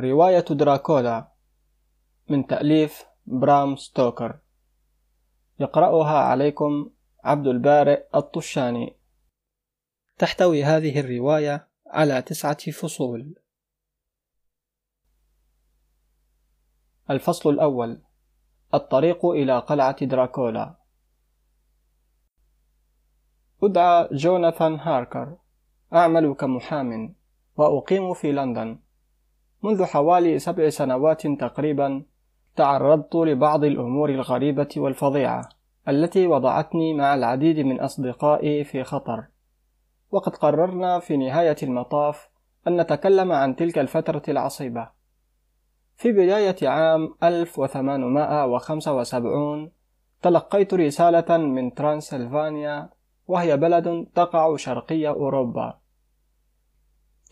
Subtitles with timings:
[0.00, 1.32] رواية دراكولا
[2.28, 4.38] من تأليف برام ستوكر.
[5.60, 6.90] يقرأها عليكم
[7.24, 8.96] عبد البارئ الطشاني.
[10.18, 13.34] تحتوي هذه الرواية على تسعة فصول.
[17.10, 18.02] الفصل الأول
[18.74, 20.74] الطريق إلى قلعة دراكولا.
[23.62, 25.36] أدعى جوناثان هاركر
[25.92, 27.14] أعمل كمحام
[27.56, 28.78] وأقيم في لندن.
[29.62, 32.02] منذ حوالي سبع سنوات تقريبا
[32.56, 35.48] تعرضت لبعض الأمور الغريبة والفظيعة
[35.88, 39.24] التي وضعتني مع العديد من أصدقائي في خطر.
[40.10, 42.28] وقد قررنا في نهاية المطاف
[42.68, 44.88] أن نتكلم عن تلك الفترة العصيبة.
[45.96, 49.70] في بداية عام 1875
[50.22, 52.88] تلقيت رسالة من ترانسلفانيا
[53.26, 55.78] وهي بلد تقع شرقي أوروبا.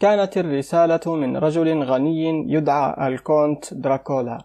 [0.00, 4.38] كانت الرسالة من رجل غني يدعى الكونت دراكولا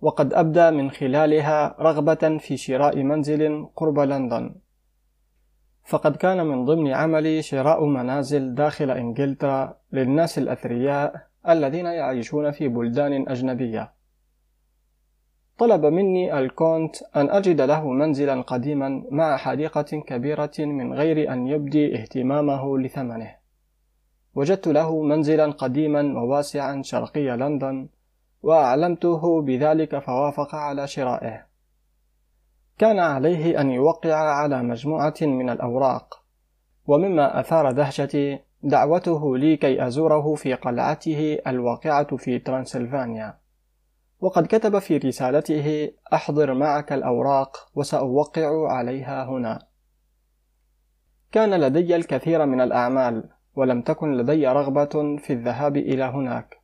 [0.00, 4.54] وقد أبدى من خلالها رغبة في شراء منزل قرب لندن.
[5.84, 13.28] فقد كان من ضمن عملي شراء منازل داخل إنجلترا للناس الأثرياء الذين يعيشون في بلدان
[13.28, 13.92] أجنبية.
[15.58, 22.00] طلب مني الكونت أن أجد له منزلا قديما مع حديقة كبيرة من غير أن يبدي
[22.00, 23.35] اهتمامه لثمنه.
[24.36, 27.88] وجدت له منزلا قديما وواسعا شرقي لندن
[28.42, 31.46] وأعلمته بذلك فوافق على شرائه.
[32.78, 36.22] كان عليه أن يوقع على مجموعة من الأوراق
[36.86, 43.38] ومما أثار دهشتي دعوته لي كي أزوره في قلعته الواقعة في ترانسلفانيا.
[44.20, 49.66] وقد كتب في رسالته أحضر معك الأوراق وسأوقع عليها هنا.
[51.32, 53.35] كان لدي الكثير من الأعمال.
[53.56, 56.60] ولم تكن لدي رغبة في الذهاب إلى هناك.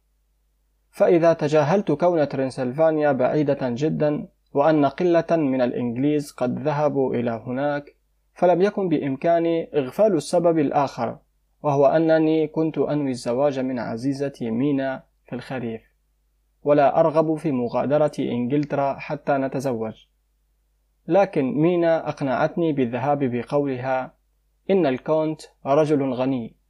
[0.91, 7.97] فإذا تجاهلت كون ترنسلفانيا بعيدة جدا وأن قلة من الإنجليز قد ذهبوا إلى هناك
[8.35, 11.19] فلم يكن بإمكاني إغفال السبب الآخر
[11.63, 15.83] وهو أنني كنت أنوي الزواج من عزيزتي مينا في الخريف.
[16.63, 20.07] ولا أرغب في مغادرة إنجلترا حتى نتزوج.
[21.09, 24.15] لكن مينا أقنعتني بالذهاب بقولها
[24.71, 26.62] إن الكونت رجل غني.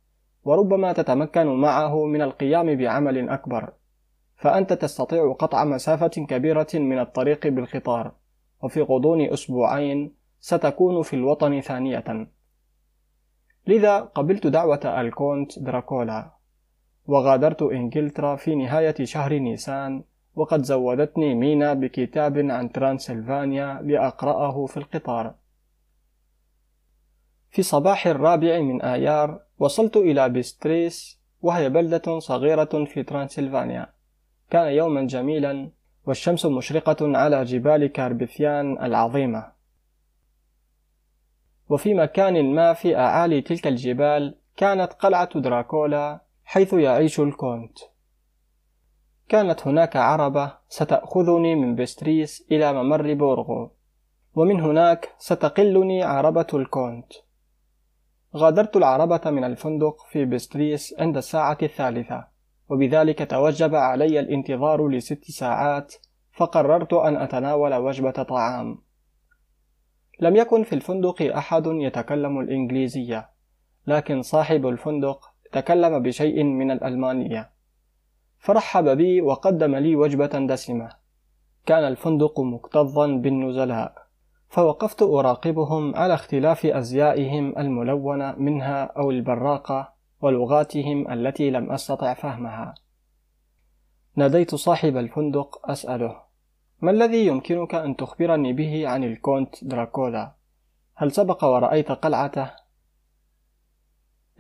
[0.45, 3.73] وربما تتمكن معه من القيام بعمل أكبر.
[4.37, 8.13] فأنت تستطيع قطع مسافة كبيرة من الطريق بالقطار
[8.63, 12.29] وفي غضون أسبوعين ستكون في الوطن ثانية.
[13.67, 16.31] لذا قبلت دعوة الكونت دراكولا
[17.07, 20.05] وغادرت إنجلترا في نهاية شهر نيسان
[20.35, 25.35] وقد زودتني مينا بكتاب عن ترانسلفانيا لأقرأه في القطار.
[27.53, 33.93] في صباح الرابع من آيار وصلت إلى بستريس وهي بلدة صغيرة في ترانسلفانيا.
[34.51, 35.71] كان يوما جميلا
[36.07, 39.53] والشمس مشرقة على جبال كاربثيان العظيمة.
[41.69, 47.79] وفي مكان ما في أعالي تلك الجبال كانت قلعة دراكولا حيث يعيش الكونت.
[49.29, 53.71] كانت هناك عربة ستأخذني من بستريس إلى ممر بورغو
[54.35, 57.13] ومن هناك ستقلني عربة الكونت.
[58.37, 62.25] غادرت العربة من الفندق في بستريس عند الساعة الثالثة
[62.69, 65.95] وبذلك توجب علي الانتظار لست ساعات
[66.33, 68.79] فقررت أن أتناول وجبة طعام.
[70.21, 73.31] لم يكن في الفندق أحد يتكلم الإنجليزية
[73.87, 77.51] لكن صاحب الفندق تكلم بشيء من الألمانية.
[78.39, 80.89] فرحب بي وقدم لي وجبة دسمة.
[81.67, 84.02] كان الفندق مكتظا بالنزلاء.
[84.53, 92.75] فوقفت أراقبهم على اختلاف أزيائهم الملونة منها أو البراقة ولغاتهم التي لم أستطع فهمها
[94.17, 96.17] ناديت صاحب الفندق أسأله
[96.81, 100.33] ما الذي يمكنك أن تخبرني به عن الكونت دراكولا؟
[100.95, 102.51] هل سبق ورأيت قلعته؟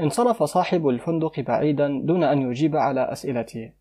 [0.00, 3.72] انصرف صاحب الفندق بعيدا دون أن يجيب على أسئلتي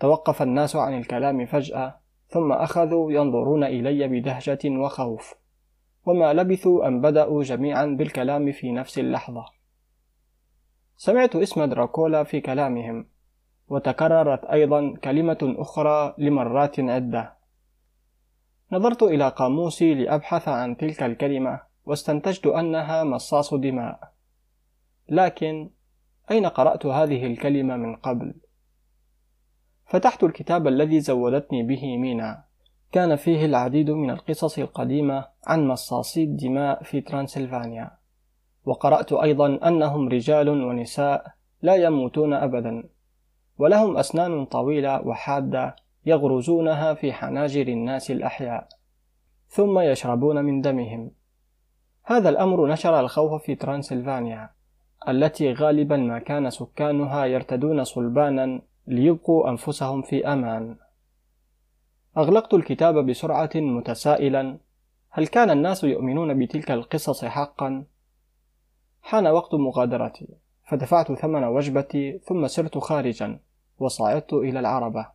[0.00, 1.98] توقف الناس عن الكلام فجأة
[2.28, 5.45] ثم أخذوا ينظرون إلي بدهشة وخوف
[6.06, 9.44] وما لبثوا أن بدأوا جميعا بالكلام في نفس اللحظة.
[10.96, 13.08] سمعت اسم دراكولا في كلامهم
[13.68, 17.36] وتكررت أيضا كلمة أخرى لمرات عدة
[18.72, 24.12] نظرت إلى قاموسي لأبحث عن تلك الكلمة واستنتجت أنها مصاص دماء.
[25.08, 25.70] لكن
[26.30, 28.34] أين قرأت هذه الكلمة من قبل؟
[29.86, 32.45] فتحت الكتاب الذي زودتني به مينا.
[32.92, 37.90] كان فيه العديد من القصص القديمة عن مصاصي الدماء في ترانسلفانيا.
[38.64, 41.26] وقرأت أيضا أنهم رجال ونساء
[41.62, 42.84] لا يموتون أبدا
[43.58, 48.68] ولهم أسنان طويلة وحادة يغرزونها في حناجر الناس الأحياء
[49.48, 51.10] ثم يشربون من دمهم.
[52.04, 54.50] هذا الأمر نشر الخوف في ترانسلفانيا
[55.08, 60.76] التي غالبا ما كان سكانها يرتدون صلبانا ليبقوا أنفسهم في أمان.
[62.16, 64.58] أغلقت الكتاب بسرعة متسائلا.
[65.10, 67.84] هل كان الناس يؤمنون بتلك القصص حقا؟
[69.02, 70.28] حان وقت مغادرتي.
[70.64, 73.40] فدفعت ثمن وجبتي ثم سرت خارجا
[73.78, 75.06] وصعدت إلى العربة.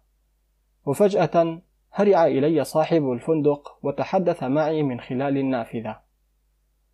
[0.85, 1.61] وفجأة
[1.91, 5.99] هرع إلي صاحب الفندق وتحدث معي من خلال النافذة.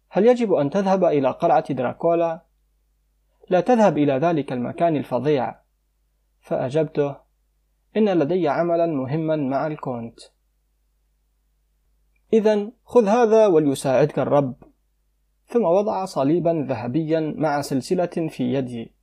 [0.09, 2.41] هل يجب أن تذهب إلى قلعة دراكولا؟
[3.49, 5.55] لا تذهب إلى ذلك المكان الفظيع.
[6.39, 7.26] فأجبته
[7.97, 10.19] إن لدي عملا مهما مع الكونت.
[12.33, 14.55] إذا خذ هذا وليساعدك الرب.
[15.47, 18.93] ثم وضع صليبا ذهبيا مع سلسلة في يدي.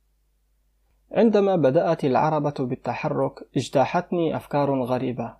[1.11, 5.37] عندما بدأت العربة بالتحرك اجتاحتني أفكار غريبة.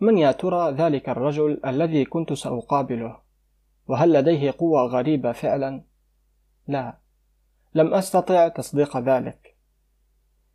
[0.00, 3.16] من يا ترى ذلك الرجل الذي كنت سأقابله؟
[3.88, 5.84] وهل لديه قوة غريبة فعلا؟
[6.68, 6.98] لا.
[7.74, 9.51] لم أستطع تصديق ذلك.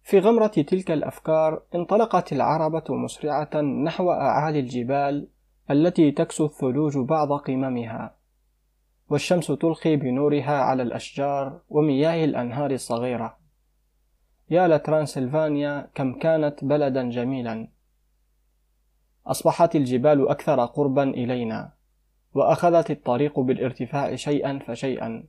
[0.07, 5.27] في غمرة تلك الأفكار انطلقت العربة مسرعة نحو أعالي الجبال
[5.71, 8.15] التي تكسو الثلوج بعض قممها
[9.09, 13.37] والشمس تلقي بنورها على الأشجار ومياه الأنهار الصغيرة.
[14.49, 17.67] يا لترانسلفانيا كم كانت بلدا جميلا.
[19.25, 21.73] أصبحت الجبال أكثر قربا إلينا
[22.33, 25.23] وأخذت الطريق بالارتفاع شيئا فشيئا.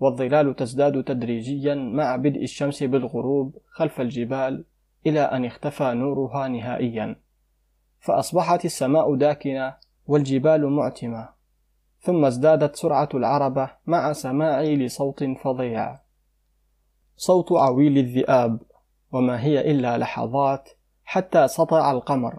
[0.00, 4.64] والظلال تزداد تدريجيا مع بدء الشمس بالغروب خلف الجبال
[5.06, 7.16] إلى أن اختفى نورها نهائيا.
[8.00, 9.74] فأصبحت السماء داكنة
[10.06, 11.28] والجبال معتمة.
[12.00, 15.98] ثم ازدادت سرعة العربة مع سماعي لصوت فظيع.
[17.16, 18.62] صوت عويل الذئاب.
[19.12, 20.68] وما هي إلا لحظات
[21.04, 22.38] حتى سطع القمر.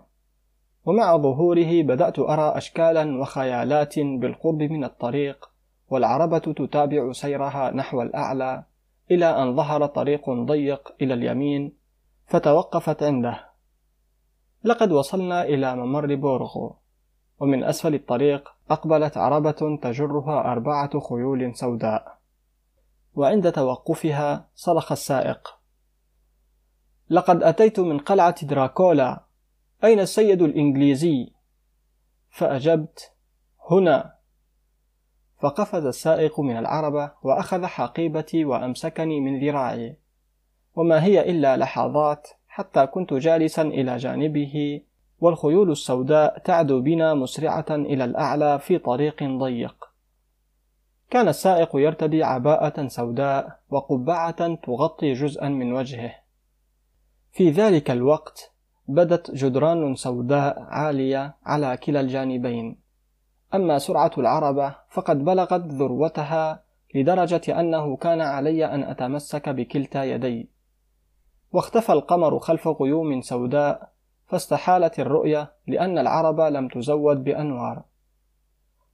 [0.86, 5.50] ومع ظهوره بدأت أرى أشكالا وخيالات بالقرب من الطريق
[5.96, 8.64] والعربة تتابع سيرها نحو الأعلى
[9.12, 11.78] إلى أن ظهر طريق ضيق إلى اليمين
[12.26, 13.50] فتوقفت عنده.
[14.64, 16.76] لقد وصلنا إلى ممر بورغو
[17.40, 22.18] ومن أسفل الطريق أقبلت عربة تجرها أربعة خيول سوداء
[23.14, 25.60] وعند توقفها صرخ السائق.
[27.10, 29.24] لقد أتيت من قلعة دراكولا
[29.84, 31.34] أين السيد الإنجليزي؟
[32.30, 33.12] فأجبت
[33.72, 34.15] هنا.
[35.46, 39.98] فقفز السائق من العربة وأخذ حقيبتي وأمسكني من ذراعي.
[40.76, 44.82] وما هي إلا لحظات حتى كنت جالسا إلى جانبه
[45.20, 49.76] والخيول السوداء تعدو بنا مسرعة إلى الأعلى في طريق ضيق.
[51.10, 56.16] كان السائق يرتدي عباءة سوداء وقبعة تغطي جزءا من وجهه.
[57.32, 58.52] في ذلك الوقت
[58.88, 62.85] بدت جدران سوداء عالية على كلا الجانبين.
[63.54, 66.64] أما سرعة العربة فقد بلغت ذروتها
[66.96, 70.50] لدرجة أنه كان علي أن أتمسك بكلتا يدي.
[71.52, 73.92] واختفى القمر خلف غيوم سوداء
[74.28, 77.84] فاستحالت الرؤية لأن العرب لم تزود بأنوار.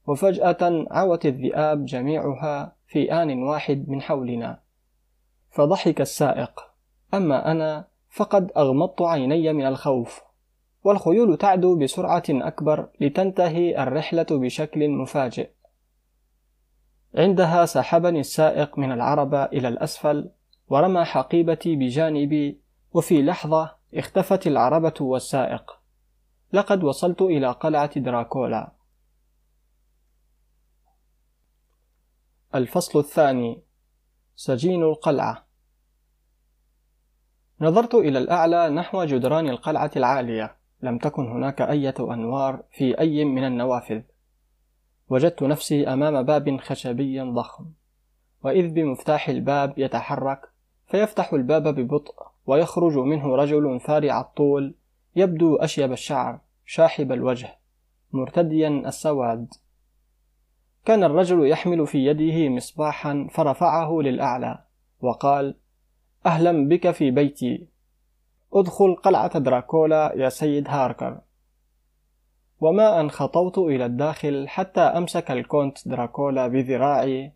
[0.08, 4.60] وفجأة عوت الذئاب جميعها في آن واحد من حولنا.
[5.50, 6.62] فضحك السائق.
[7.14, 10.31] أما أنا فقد أغمضت عيني من الخوف.
[10.84, 15.50] والخيول تعدو بسرعة أكبر لتنتهي الرحلة بشكل مفاجئ.
[17.16, 20.32] عندها سحبني السائق من العربة إلى الأسفل
[20.70, 22.62] ورمى حقيبتي بجانبي
[22.94, 25.80] وفي لحظة اختفت العربة والسائق.
[26.54, 28.72] لقد وصلت إلى قلعة دراكولا.
[32.56, 33.62] الفصل الثاني
[34.36, 35.46] سجين القلعة.
[37.62, 40.61] نظرت إلى الأعلى نحو جدران القلعة العالية.
[40.82, 44.02] لم تكن هناك أية أنوار في أي من النوافذ.
[45.10, 47.66] وجدت نفسي أمام باب خشبي ضخم
[48.44, 50.42] وإذ بمفتاح الباب يتحرك
[50.88, 52.14] فيفتح الباب ببطء
[52.46, 54.76] ويخرج منه رجل فارع الطول
[55.16, 57.58] يبدو أشيب الشعر شاحب الوجه
[58.14, 59.48] مرتديا السواد.
[60.86, 64.64] كان الرجل يحمل في يده مصباحا فرفعه للأعلى
[65.02, 65.56] وقال
[66.26, 67.68] أهلا بك في بيتي.
[68.54, 71.22] ادخل قلعة دراكولا يا سيد هاركر.
[72.60, 77.34] وما أن خطوت إلى الداخل حتى أمسك الكونت دراكولا بذراعي.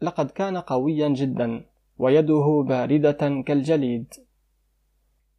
[0.00, 1.64] لقد كان قويا جدا
[1.98, 4.14] ويده باردة كالجليد.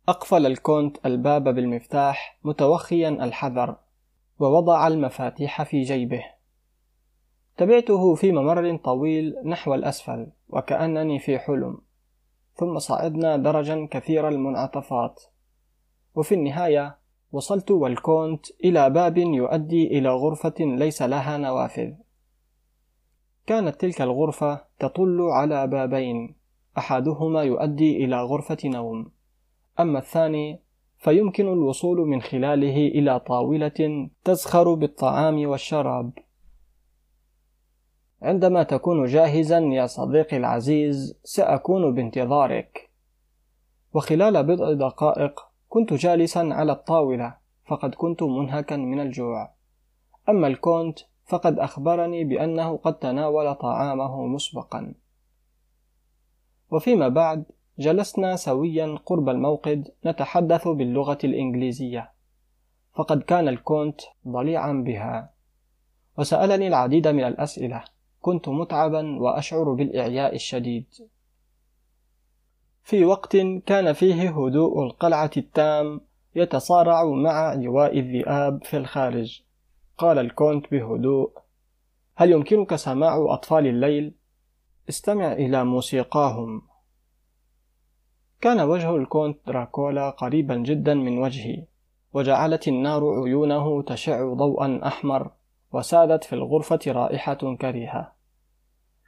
[0.09, 3.75] أقفل الكونت الباب بالمفتاح متوخيا الحذر
[4.39, 6.23] ووضع المفاتيح في جيبه.
[7.57, 11.77] تبعته في ممر طويل نحو الأسفل وكأنني في حلم.
[12.55, 15.23] ثم صعدنا درجا كثير المنعطفات.
[16.15, 16.97] وفي النهاية
[17.31, 21.91] وصلت والكونت إلى باب يؤدي إلى غرفة ليس لها نوافذ.
[23.45, 26.35] كانت تلك الغرفة تطل على بابين
[26.77, 29.11] أحدهما يؤدي إلى غرفة نوم.
[29.79, 30.59] أما الثاني
[30.97, 36.11] فيمكن الوصول من خلاله إلى طاولة تزخر بالطعام والشراب.
[38.23, 42.89] عندما تكون جاهزا يا صديقي العزيز سأكون بانتظارك.
[43.93, 49.51] وخلال بضع دقائق كنت جالسا على الطاولة فقد كنت منهكا من الجوع.
[50.29, 54.93] أما الكونت فقد أخبرني بأنه قد تناول طعامه مسبقا.
[56.71, 57.43] وفيما بعد
[57.79, 62.11] جلسنا سويا قرب الموقد نتحدث باللغة الإنجليزية.
[62.93, 65.33] فقد كان الكونت ضليعا بها.
[66.17, 67.92] وسألني العديد من الأسئلة.
[68.23, 70.85] كنت متعبا وأشعر بالإعياء الشديد.
[72.83, 76.01] في وقت كان فيه هدوء القلعة التام
[76.35, 79.41] يتصارع مع عواء الذئاب في الخارج.
[79.97, 81.31] قال الكونت بهدوء
[82.15, 84.13] هل يمكنك سماع أطفال الليل؟
[84.89, 86.61] استمع إلى موسيقاهم.
[88.41, 91.65] كان وجه الكونت دراكولا قريبا جدا من وجهي
[92.13, 95.31] وجعلت النار عيونه تشع ضوءا أحمر.
[95.73, 98.13] وسادت في الغرفة رائحة كريهة.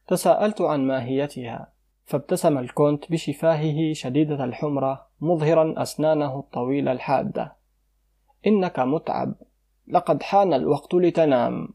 [0.08, 1.74] تساءلت عن ماهيتها
[2.06, 7.56] فابتسم الكونت بشفاهه شديدة الحمرة مظهرا أسنانه الطويلة الحادة.
[8.48, 9.36] إنك متعب.
[9.88, 11.70] لقد حان الوقت لتنام.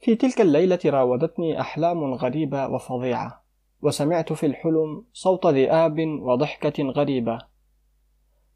[0.00, 3.44] في تلك الليلة راودتني أحلام غريبة وفظيعة
[3.82, 7.38] وسمعت في الحلم صوت ذئاب وضحكة غريبة.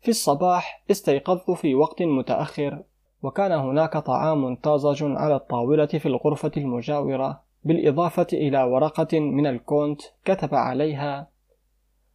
[0.00, 2.82] في الصباح استيقظت في وقت متأخر
[3.24, 10.54] وكان هناك طعام طازج على الطاولة في الغرفة المجاورة بالإضافة إلى ورقة من الكونت كتب
[10.54, 11.28] عليها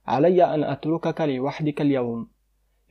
[0.07, 2.27] علي أن أتركك لوحدك اليوم.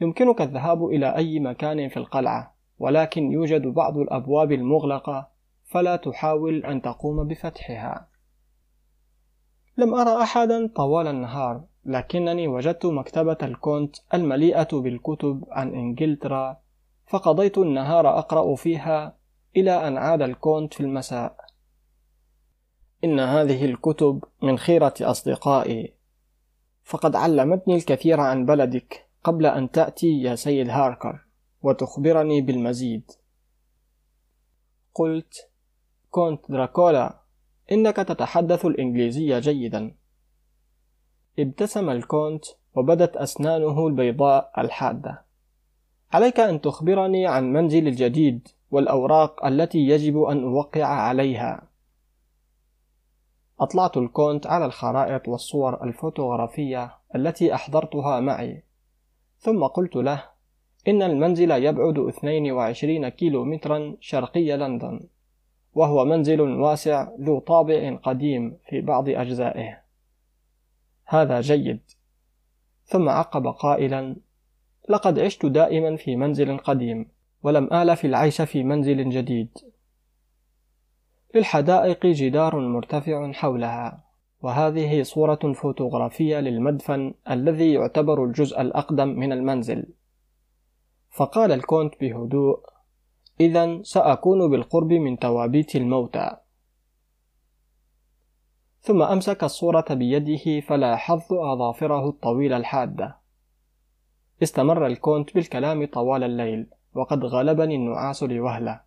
[0.01, 5.29] يمكنك الذهاب إلى أي مكان في القلعة ولكن يوجد بعض الأبواب المغلقة
[5.65, 8.09] فلا تحاول أن تقوم بفتحها.
[9.77, 16.57] لم أرى أحدا طوال النهار لكنني وجدت مكتبة الكونت المليئة بالكتب عن إنجلترا
[17.09, 19.17] فقضيت النهار أقرأ فيها
[19.57, 21.37] إلى أن عاد الكونت في المساء.
[23.05, 25.95] إن هذه الكتب من خيرة أصدقائي.
[26.85, 31.25] فقد علمتني الكثير عن بلدك قبل أن تأتي يا سيد هاركر
[31.63, 33.11] وتخبرني بالمزيد.
[34.95, 35.51] قلت
[36.11, 37.21] كونت دراكولا
[37.73, 39.95] إنك تتحدث الإنجليزية جيدا.
[41.39, 45.28] ابتسم الكونت وبدت أسنانه البيضاء الحادة.
[46.13, 51.69] عليك أن تخبرني عن منزلي الجديد والأوراق التي يجب أن أوقع عليها.
[53.61, 58.63] أطلعت الكونت على الخرائط والصور الفوتوغرافية التي أحضرتها معي
[59.39, 60.25] ثم قلت له
[60.89, 65.01] إن المنزل يبعد 22 كيلو مترا شرقي لندن
[65.75, 69.83] وهو منزل واسع ذو طابع قديم في بعض أجزائه.
[71.05, 71.81] هذا جيد.
[72.85, 74.17] ثم عقب قائلا
[74.89, 77.09] لقد عشت دائما في منزل قديم
[77.43, 79.59] ولم آلف العيش في منزل جديد.
[81.35, 84.05] للحدائق جدار مرتفع حولها
[84.43, 89.87] وهذه صورة فوتوغرافية للمدفن الذي يعتبر الجزء الأقدم من المنزل.
[91.11, 92.61] فقال الكونت بهدوء
[93.41, 96.37] إذا سأكون بالقرب من توابيت الموتى.
[98.81, 103.18] ثم أمسك الصورة بيده فلاحظت أظافره الطويلة الحادة.
[104.43, 108.81] استمر الكونت بالكلام طوال الليل وقد غلبني النعاس لوهلة.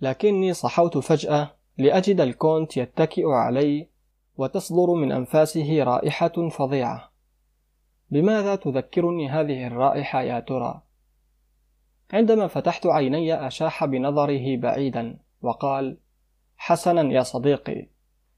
[0.00, 3.88] لكني صحوت فجأة لأجد الكونت يتكئ علي
[4.36, 7.10] وتصدر من أنفاسه رائحة فظيعة.
[8.10, 10.82] بماذا تذكرني هذه الرائحة يا ترى؟
[12.12, 15.98] عندما فتحت عيني أشاح بنظره بعيدا وقال
[16.56, 17.88] حسنا يا صديقي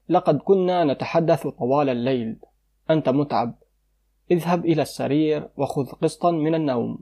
[0.09, 2.39] لقد كنا نتحدث طوال الليل
[2.89, 3.60] أنت متعب.
[4.31, 6.99] اذهب إلى السرير وخذ قسطا من النوم.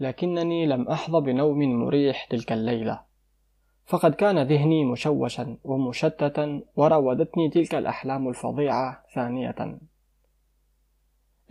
[0.00, 3.00] لكنني لم أحظى بنوم مريح تلك الليلة.
[3.86, 9.78] فقد كان ذهني مشوشا ومشتتا وراودتني تلك الأحلام الفظيعة ثانية.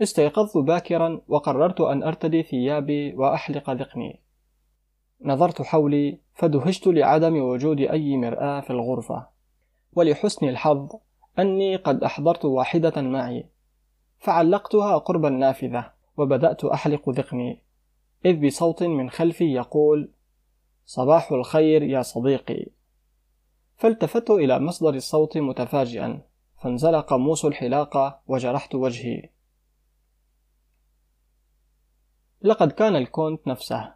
[0.02, 4.20] استيقظت باكرا وقررت أن أرتدي ثيابي وأحلق ذقني.
[5.22, 9.26] نظرت حولي فدهشت لعدم وجود أي مرآة في الغرفة.
[9.92, 10.88] ولحسن الحظ
[11.38, 13.53] أني قد أحضرت واحدة معي.
[14.24, 17.62] فعلقتها قرب النافذة وبدأت أحلق ذقني.
[18.24, 20.10] إذ بصوت من خلفي يقول
[20.86, 22.66] صباح الخير يا صديقي.
[23.76, 26.22] فالتفت إلى مصدر الصوت متفاجئا
[26.62, 29.30] فانزلق موس الحلاقة وجرحت وجهي.
[32.42, 33.94] لقد كان الكونت نفسه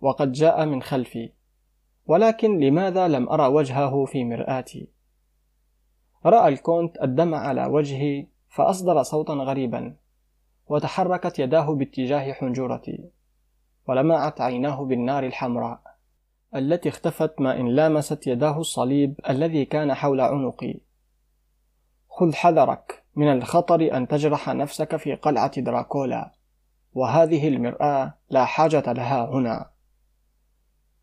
[0.00, 1.32] وقد جاء من خلفي
[2.06, 4.88] ولكن لماذا لم أرى وجهه في مرآتي؟
[6.26, 9.96] رأى الكونت الدم على وجهي فأصدر صوتا غريبا
[10.66, 13.10] وتحركت يداه باتجاه حنجرتي
[13.88, 15.80] ولمعت عيناه بالنار الحمراء
[16.54, 20.74] التي اختفت ما إن لامست يداه الصليب الذي كان حول عنقي.
[22.08, 26.32] خذ حذرك من الخطر أن تجرح نفسك في قلعة دراكولا
[26.92, 29.70] وهذه المرآة لا حاجة لها هنا.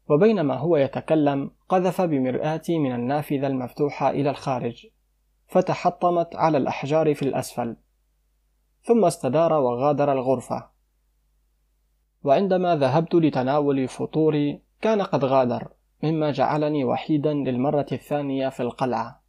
[0.09, 4.87] وبينما هو يتكلم قذف بمرآتي من النافذة المفتوحة إلى الخارج.
[5.47, 7.75] فتحطمت على الأحجار في الأسفل.
[8.81, 10.69] ثم استدار وغادر الغرفة.
[12.23, 15.67] وعندما ذهبت لتناول فطوري كان قد غادر
[16.03, 19.21] مما جعلني وحيدا للمرة الثانية في القلعة.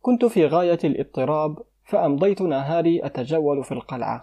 [0.00, 4.22] كنت في غاية الاضطراب فأمضيت نهاري أتجول في القلعة.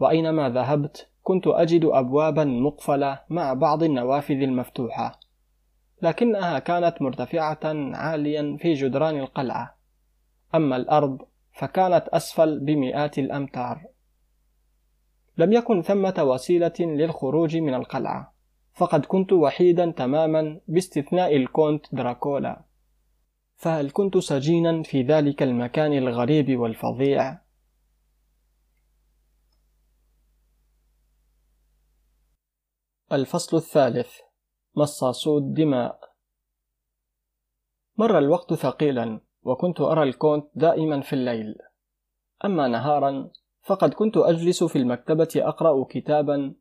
[0.00, 5.20] وأينما ذهبت كنت أجد أبوابا مقفلة مع بعض النوافذ المفتوحة.
[6.02, 7.60] لكنها كانت مرتفعة
[7.94, 9.81] عاليا في جدران القلعة.
[10.54, 11.18] أما الأرض
[11.52, 13.86] فكانت أسفل بمئات الأمتار.
[15.38, 18.34] لم يكن ثمة وسيلة للخروج من القلعة
[18.74, 22.64] فقد كنت وحيدا تماما باستثناء الكونت دراكولا.
[23.56, 27.42] فهل كنت سجينا في ذلك المكان الغريب والفظيع؟
[33.12, 34.10] الفصل الثالث
[34.76, 36.14] مصاصو الدماء.
[37.96, 39.20] مر الوقت ثقيلا.
[39.42, 41.54] وكنت أرى الكونت دائما في الليل.
[42.44, 43.30] أما نهارا
[43.62, 46.54] فقد كنت أجلس في المكتبة أقرأ كتابا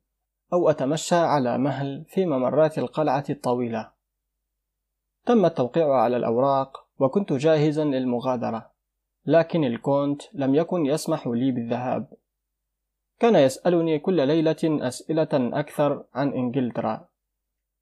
[0.53, 3.91] أو أتمشى على مهل في ممرات القلعة الطويلة.
[5.25, 8.71] تم التوقيع على الأوراق وكنت جاهزا للمغادرة
[9.25, 12.13] لكن الكونت لم يكن يسمح لي بالذهاب.
[13.19, 17.07] كان يسألني كل ليلة أسئلة أكثر عن إنجلترا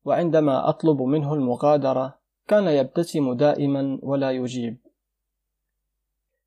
[0.06, 4.78] وعندما أطلب منه المغادرة كان يبتسم دائما ولا يجيب.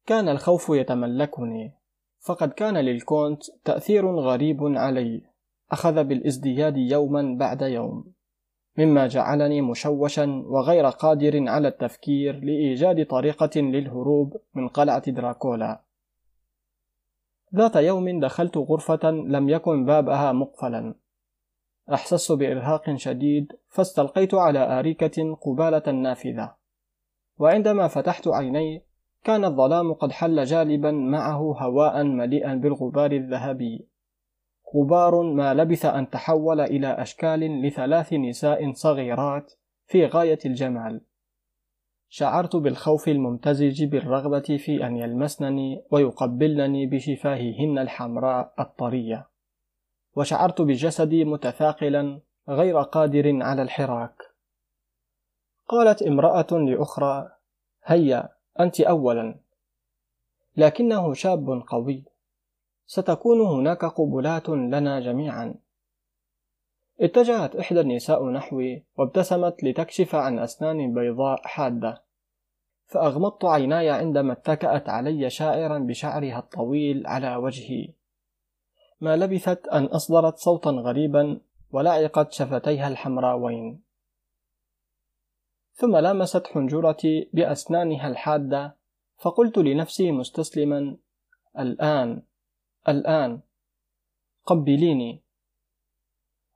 [0.07, 1.73] كان الخوف يتملكني.
[2.21, 5.23] فقد كان للكونت تأثير غريب علي.
[5.71, 8.13] أخذ بالازدياد يوما بعد يوم
[8.79, 15.81] مما جعلني مشوشا وغير قادر على التفكير لإيجاد طريقة للهروب من قلعة دراكولا.
[17.55, 20.95] ذات يوم دخلت غرفة لم يكن بابها مقفلا.
[21.93, 26.55] أحسست بإرهاق شديد فاستلقيت على آريكة قبالة النافذة
[27.39, 28.83] وعندما فتحت عيني
[29.25, 33.87] كان الظلام قد حل جالبا معه هواء مليئا بالغبار الذهبي.
[34.77, 39.53] غبار ما لبث أن تحول إلى أشكال لثلاث نساء صغيرات
[39.87, 41.01] في غاية الجمال.
[42.09, 49.29] شعرت بالخوف الممتزج بالرغبة في أن يلمسنني ويقبلنني بشفاههن الحمراء الطرية.
[50.17, 54.23] وشعرت بجسدي متثاقلا غير قادر على الحراك.
[55.69, 57.31] قالت امرأة لأخرى
[57.85, 58.29] هيا
[58.61, 59.35] أنت أولا.
[60.57, 62.05] لكنه شاب قوي.
[62.87, 65.55] ستكون هناك قبلات لنا جميعا.
[67.01, 72.03] اتجهت إحدى النساء نحوي وابتسمت لتكشف عن أسنان بيضاء حادة.
[72.87, 77.89] فأغمضت عيناي عندما اتكأت علي شاعرا بشعرها الطويل على وجهي.
[79.01, 81.41] ما لبثت أن أصدرت صوتا غريبا
[81.73, 83.92] ولعقت شفتيها الحمراوين.
[85.75, 88.77] ثم لامست حنجرتي بأسنانها الحادة
[89.19, 90.97] فقلت لنفسي مستسلما
[91.59, 92.23] الآن
[92.89, 93.41] الآن
[94.47, 95.23] قبليني.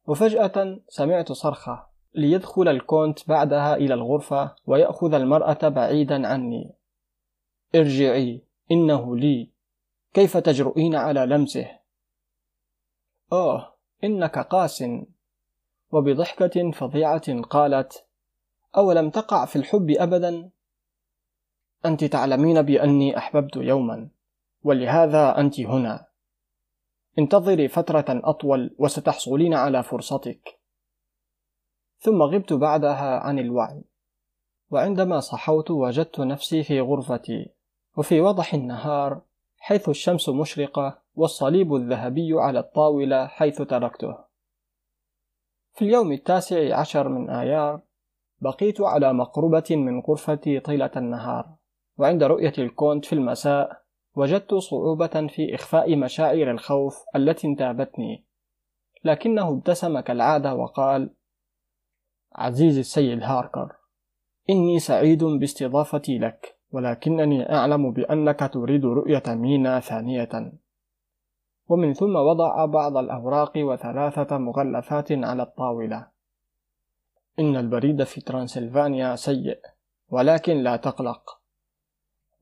[0.07, 6.75] وفجأة سمعت صرخة ليدخل الكونت بعدها إلى الغرفة ويأخذ المرأة بعيدا عني.
[7.75, 9.51] ارجعي إنه لي.
[10.15, 11.79] كيف تجرؤين على لمسه؟
[13.33, 13.75] أوه
[14.05, 14.85] إنك قاس.
[15.91, 18.06] وبضحكة فظيعة قالت
[18.77, 20.51] أولم تقع في الحب أبدا؟
[21.87, 24.09] أنت تعلمين بأني أحببت يوما
[24.63, 26.07] ولهذا أنت هنا.
[27.19, 30.61] انتظري فترة أطول وستحصلين على فرصتك.
[31.99, 33.85] ثم غبت بعدها عن الوعي.
[34.71, 37.51] وعندما صحوت وجدت نفسي في غرفتي
[37.97, 39.23] وفي وضح النهار
[39.59, 44.17] حيث الشمس مشرقة والصليب الذهبي على الطاولة حيث تركته.
[45.75, 47.81] في اليوم التاسع عشر من آيار
[48.41, 51.57] بقيت على مقربة من غرفتي طيلة النهار
[51.99, 53.83] وعند رؤية الكونت في المساء
[54.17, 58.25] وجدت صعوبة في إخفاء مشاعر الخوف التي انتابتني.
[59.05, 61.11] لكنه ابتسم كالعادة وقال
[62.35, 63.73] عزيزي السيد هاركر
[64.51, 70.53] إني سعيد باستضافتي لك ولكنني أعلم بأنك تريد رؤية مينا ثانية.
[71.69, 76.16] ومن ثم وضع بعض الأوراق وثلاثة مغلفات على الطاولة.
[77.39, 79.61] إن البريد في ترانسلفانيا سيء
[80.11, 81.39] ولكن لا تقلق.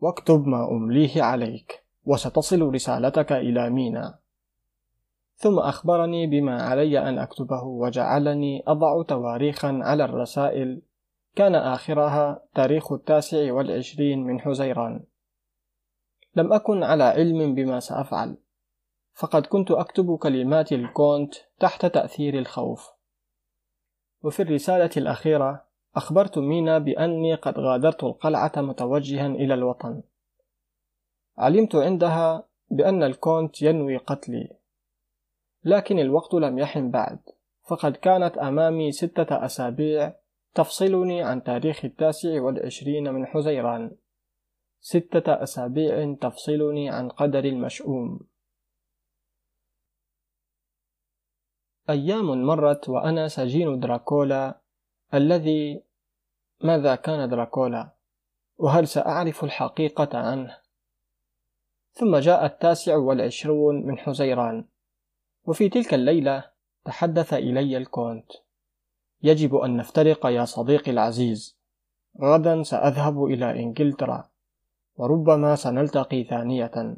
[0.00, 4.18] واكتب ما أمليه عليك وستصل رسالتك إلى مينا.
[5.36, 10.82] ثم أخبرني بما علي أن أكتبه وجعلني أضع تواريخا على الرسائل.
[11.36, 15.04] كان آخرها تاريخ التاسع والعشرين من حزيران.
[16.36, 18.36] لم أكن على علم بما سأفعل
[19.14, 22.93] فقد كنت أكتب كلمات الكونت تحت تأثير الخوف.
[24.24, 25.64] وفي الرسالة الأخيرة
[25.96, 30.02] أخبرت مينا بأني قد غادرت القلعة متوجها إلى الوطن.
[31.38, 34.50] علمت عندها بأن الكونت ينوي قتلي.
[35.64, 37.18] لكن الوقت لم يحن بعد
[37.62, 40.12] فقد كانت أمامي ستة أسابيع
[40.54, 43.90] تفصلني عن تاريخ التاسع والعشرين من حزيران.
[44.80, 48.20] ستة أسابيع تفصلني عن قدر المشؤوم.
[51.90, 54.60] أيام مرت وأنا سجين دراكولا
[55.14, 55.82] الذي
[56.60, 57.90] ماذا كان دراكولا؟
[58.58, 60.58] وهل سأعرف الحقيقة عنه؟
[61.92, 64.64] ثم جاء التاسع والعشرون من حزيران
[65.44, 66.50] وفي تلك الليلة
[66.84, 68.32] تحدث إلي الكونت.
[69.22, 71.58] يجب أن نفترق يا صديقي العزيز.
[72.20, 74.30] غدا سأذهب إلى إنجلترا
[74.96, 76.96] وربما سنلتقي ثانية.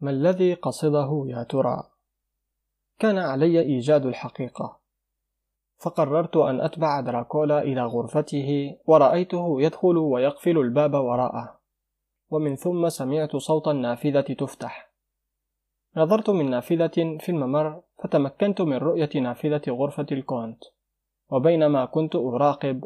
[0.00, 1.87] ما الذي قصده يا ترى؟
[2.98, 4.78] كان علي إيجاد الحقيقة.
[5.78, 11.60] فقررت أن أتبع دراكولا إلى غرفته ورأيته يدخل ويقفل الباب وراءه.
[12.30, 14.92] ومن ثم سمعت صوت النافذة تفتح.
[15.96, 20.64] نظرت من نافذة في الممر فتمكنت من رؤية نافذة غرفة الكونت.
[21.30, 22.84] وبينما كنت أراقب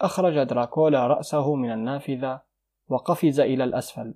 [0.00, 2.40] أخرج دراكولا رأسه من النافذة
[2.88, 4.14] وقفز إلى الأسفل.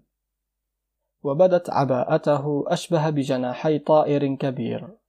[1.23, 5.00] وبدت عباءته أشبه بجناحي طائر كبير.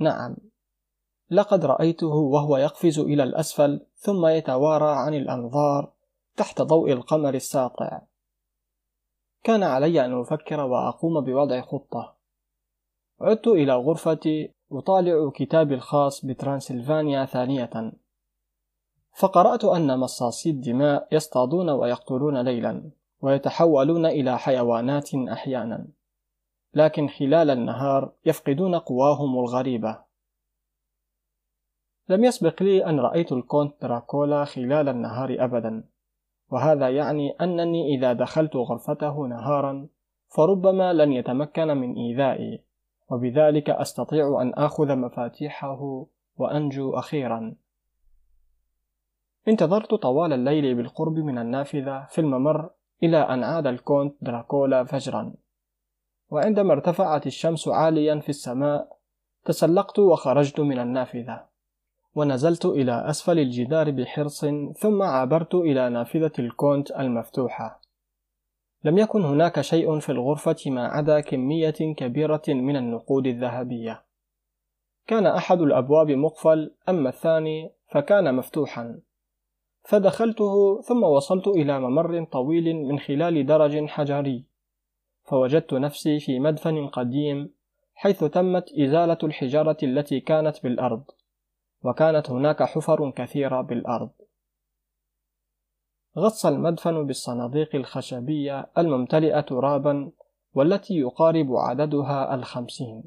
[0.00, 0.36] نعم.
[1.30, 5.92] لقد رأيته وهو يقفز إلى الأسفل ثم يتوارى عن الأنظار
[6.36, 8.00] تحت ضوء القمر الساطع
[9.42, 12.16] كان علي أن أفكر وأقوم بوضع خطة.
[13.20, 17.92] عدت إلى غرفتي أطالع كتابي الخاص بترانسلفانيا ثانية.
[19.12, 25.86] فقرأت أن مصاصي الدماء يصطادون ويقتلون ليلا ويتحولون إلى حيوانات أحيانا.
[26.74, 29.98] لكن خلال النهار يفقدون قواهم الغريبة.
[32.08, 35.84] لم يسبق لي أن رأيت الكونت دراكولا خلال النهار أبدا
[36.50, 39.88] وهذا يعني أنني إذا دخلت غرفته نهارا
[40.28, 42.62] فربما لن يتمكن من إيذائي
[43.10, 46.06] وبذلك أستطيع أن آخذ مفاتيحه
[46.36, 47.54] وأنجو أخيرا.
[49.48, 52.70] انتظرت طوال الليل بالقرب من النافذة في الممر
[53.02, 55.32] إلى أن عاد الكونت دراكولا فجرا.
[56.30, 58.96] وعندما ارتفعت الشمس عاليا في السماء
[59.44, 61.50] تسلقت وخرجت من النافذة
[62.14, 64.44] ونزلت إلى أسفل الجدار بحرص
[64.80, 67.80] ثم عبرت إلى نافذة الكونت المفتوحة.
[68.84, 74.04] لم يكن هناك شيء في الغرفة ما عدا كمية كبيرة من النقود الذهبية.
[75.06, 79.00] كان أحد الأبواب مقفل أما الثاني فكان مفتوحا.
[79.82, 84.49] فدخلته ثم وصلت إلى ممر طويل من خلال درج حجري.
[85.30, 87.50] فوجدت نفسي في مدفن قديم
[87.94, 91.02] حيث تمت إزالة الحجارة التي كانت بالأرض
[91.82, 94.10] وكانت هناك حفر كثيرة بالأرض.
[96.18, 100.10] غص المدفن بالصناديق الخشبية الممتلئة ترابا
[100.54, 103.04] والتي يقارب عددها الخمسين.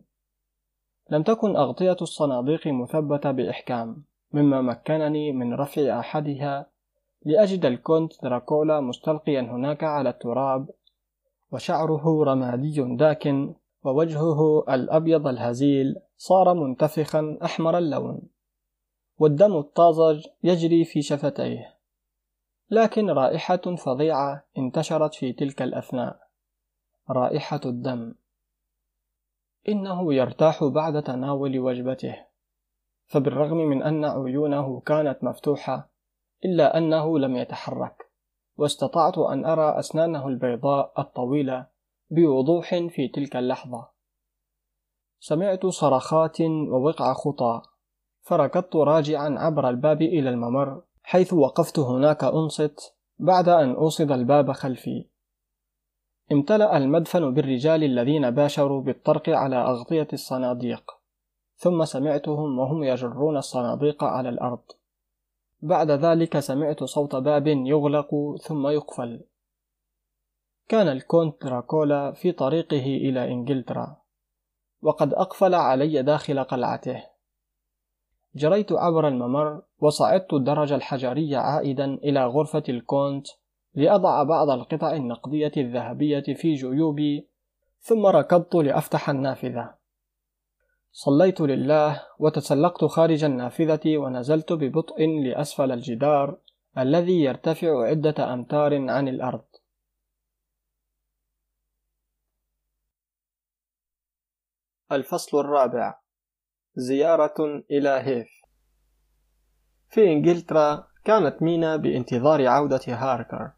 [1.09, 6.65] لم تكن أغطية الصناديق مثبتة بإحكام مما مكنني من رفع أحدها
[7.25, 10.69] لأجد الكونت دراكولا مستلقيا هناك على التراب
[11.53, 18.21] وشعره رمادي داكن ووجهه الأبيض الهزيل صار منتفخا أحمر اللون.
[19.17, 21.77] والدم الطازج يجري في شفتيه.
[22.69, 26.19] لكن رائحة فظيعة انتشرت في تلك الأثناء.
[27.09, 28.15] رائحة الدم.
[29.69, 32.25] إنه يرتاح بعد تناول وجبته.
[33.05, 35.89] فبالرغم من أن عيونه كانت مفتوحة
[36.45, 38.02] إلا أنه لم يتحرك.
[38.57, 41.67] واستطعت أن أرى أسنانه البيضاء الطويلة
[42.09, 43.87] بوضوح في تلك اللحظة.
[45.19, 47.61] سمعت صرخات ووقع خطى.
[48.21, 55.09] فركضت راجعا عبر الباب إلى الممر حيث وقفت هناك أنصت بعد أن أوصد الباب خلفي.
[56.31, 60.91] امتلأ المدفن بالرجال الذين باشروا بالطرق على أغطية الصناديق
[61.55, 64.63] ثم سمعتهم وهم يجرون الصناديق على الأرض.
[65.63, 69.21] بعد ذلك سمعت صوت باب يغلق ثم يقفل.
[70.67, 73.97] كان الكونت دراكولا في طريقه إلى إنجلترا
[74.81, 77.03] وقد أقفل علي داخل قلعته.
[78.35, 83.27] جريت عبر الممر وصعدت الدرج الحجري عائدا إلى غرفة الكونت
[83.75, 87.27] لأضع بعض القطع النقدية الذهبية في جيوبي
[87.79, 89.75] ثم ركضت لأفتح النافذة.
[90.95, 96.37] صليت لله وتسلقت خارج النافذة ونزلت ببطء لأسفل الجدار
[96.77, 99.45] الذي يرتفع عدة أمتار عن الأرض.
[104.91, 105.99] الفصل الرابع.
[106.75, 108.27] زيارة إلى هيث
[109.89, 113.51] في إنجلترا كانت مينا بانتظار عودة هاركر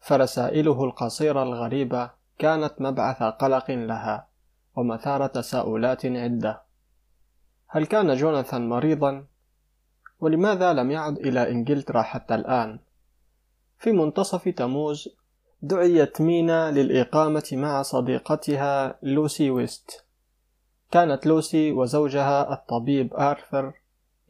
[0.00, 4.28] فرسائله القصيرة الغريبة كانت مبعث قلق لها
[4.76, 6.67] ومثار تساؤلات عدة.
[7.68, 9.24] هل كان جوناثان مريضا؟
[10.20, 12.78] ولماذا لم يعد إلى إنجلترا حتى الآن؟
[13.78, 15.08] في منتصف تموز
[15.62, 20.04] دعيت مينا للإقامة مع صديقتها لوسي ويست
[20.90, 23.72] كانت لوسي وزوجها الطبيب آرثر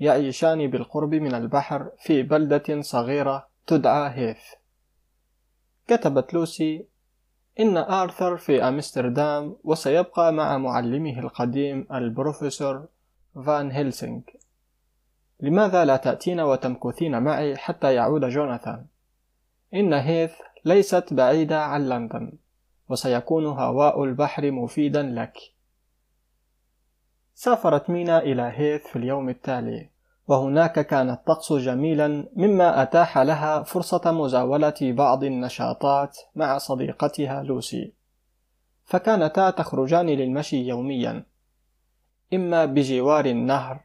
[0.00, 4.38] يعيشان بالقرب من البحر في بلدة صغيرة تدعى هيث
[5.88, 6.86] كتبت لوسي
[7.60, 12.86] إن آرثر في أمستردام وسيبقى مع معلمه القديم البروفيسور
[13.46, 14.20] فان هيلسينغ.
[15.40, 18.86] لماذا لا تأتين وتمكثين معي حتى يعود جوناثان؟
[19.74, 20.32] إن هيث
[20.64, 22.32] ليست بعيدة عن لندن
[22.88, 25.38] وسيكون هواء البحر مفيدا لك.
[27.34, 29.90] سافرت مينا إلى هيث في اليوم التالي
[30.28, 37.92] وهناك كان الطقس جميلا مما أتاح لها فرصة مزاولة بعض النشاطات مع صديقتها لوسي.
[38.84, 41.24] فكانتا تخرجان للمشي يوميا.
[42.34, 43.80] إما بجوار النهر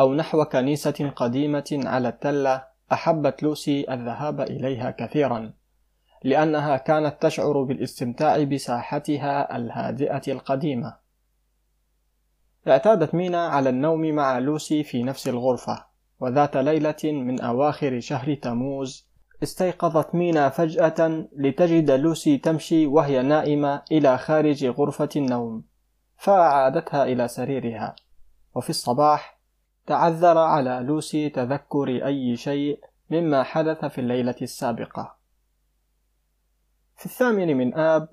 [0.00, 5.52] أو نحو كنيسة قديمة على التلة أحبت لوسي الذهاب إليها كثيرا
[6.24, 10.96] لأنها كانت تشعر بالاستمتاع بساحتها الهادئة القديمة.
[12.68, 15.84] اعتادت مينا على النوم مع لوسي في نفس الغرفة
[16.20, 19.10] وذات ليلة من أواخر شهر تموز
[19.42, 25.69] استيقظت مينا فجأة لتجد لوسي تمشي وهي نائمة إلى خارج غرفة النوم.
[26.20, 27.96] فأعادتها إلى سريرها.
[28.54, 29.40] وفي الصباح
[29.86, 32.80] تعذر على لوسي تذكر أي شيء
[33.10, 35.16] مما حدث في الليلة السابقة.
[36.96, 38.08] في الثامن من آب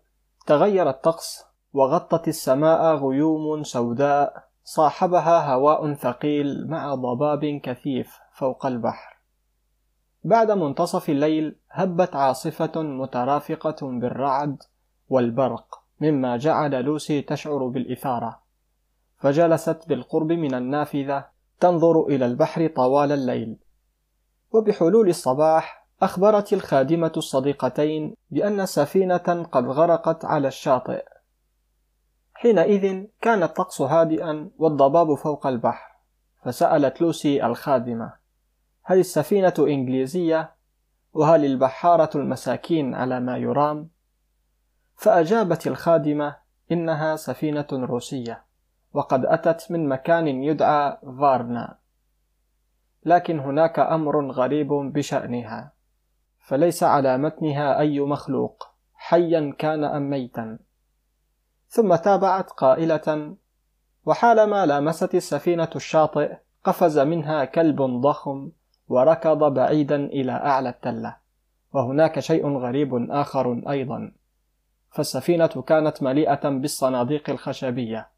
[0.45, 9.17] تغير الطقس وغطت السماء غيوم سوداء صاحبها هواء ثقيل مع ضباب كثيف فوق البحر.
[10.23, 14.63] بعد منتصف الليل هبت عاصفة مترافقة بالرعد
[15.09, 15.86] والبرق.
[16.01, 18.41] مما جعل لوسي تشعر بالإثارة
[19.17, 21.25] فجلست بالقرب من النافذة
[21.59, 23.57] تنظر إلى البحر طوال الليل
[24.51, 31.05] وبحلول الصباح أخبرت الخادمة الصديقتين بأن سفينة قد غرقت على الشاطئ
[32.33, 35.97] حينئذ كان الطقس هادئا والضباب فوق البحر
[36.43, 38.13] فسألت لوسي الخادمة
[38.83, 40.55] هل السفينة إنجليزية؟
[41.13, 43.89] وهل البحارة المساكين على ما يرام؟
[44.97, 46.35] فأجابت الخادمة
[46.71, 48.43] إنها سفينة روسية
[48.93, 51.77] وقد أتت من مكان يدعى فارنا
[53.05, 55.71] لكن هناك أمر غريب بشأنها
[56.39, 60.59] فليس على متنها أي مخلوق حيا كان أم ميتا.
[61.67, 63.35] ثم تابعت قائلة
[64.05, 68.51] وحالما لامست السفينة الشاطئ قفز منها كلب ضخم
[68.87, 71.15] وركض بعيدا إلى أعلى التلة
[71.73, 74.11] وهناك شيء غريب آخر أيضا.
[74.97, 78.09] فالسفينة كانت مليئة بالصناديق الخشبية.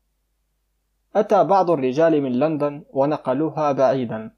[1.15, 4.31] أتى بعض الرجال من لندن ونقلوها بعيدا.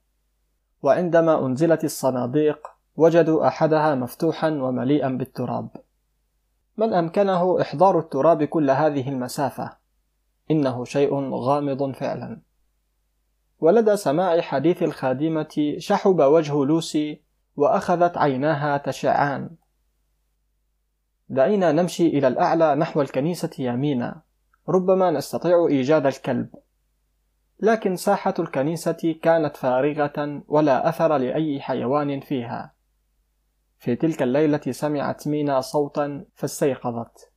[0.81, 5.69] وعندما أنزلت الصناديق وجدوا أحدها مفتوحا ومليئا بالتراب.
[6.77, 9.77] من أمكنه إحضار التراب كل هذه المسافة؟
[10.51, 12.41] إنه شيء غامض فعلا.
[13.59, 17.21] ولدى سماع حديث الخادمة شحب وجه لوسي
[17.55, 19.49] وأخذت عيناها تشعان.
[21.31, 24.21] دعينا نمشي إلى الأعلى نحو الكنيسة يمينا.
[24.69, 26.49] ربما نستطيع إيجاد الكلب.
[27.59, 32.73] لكن ساحة الكنيسة كانت فارغة ولا أثر لأي حيوان فيها.
[33.79, 37.31] في تلك الليلة سمعت مينا صوتا فاستيقظت.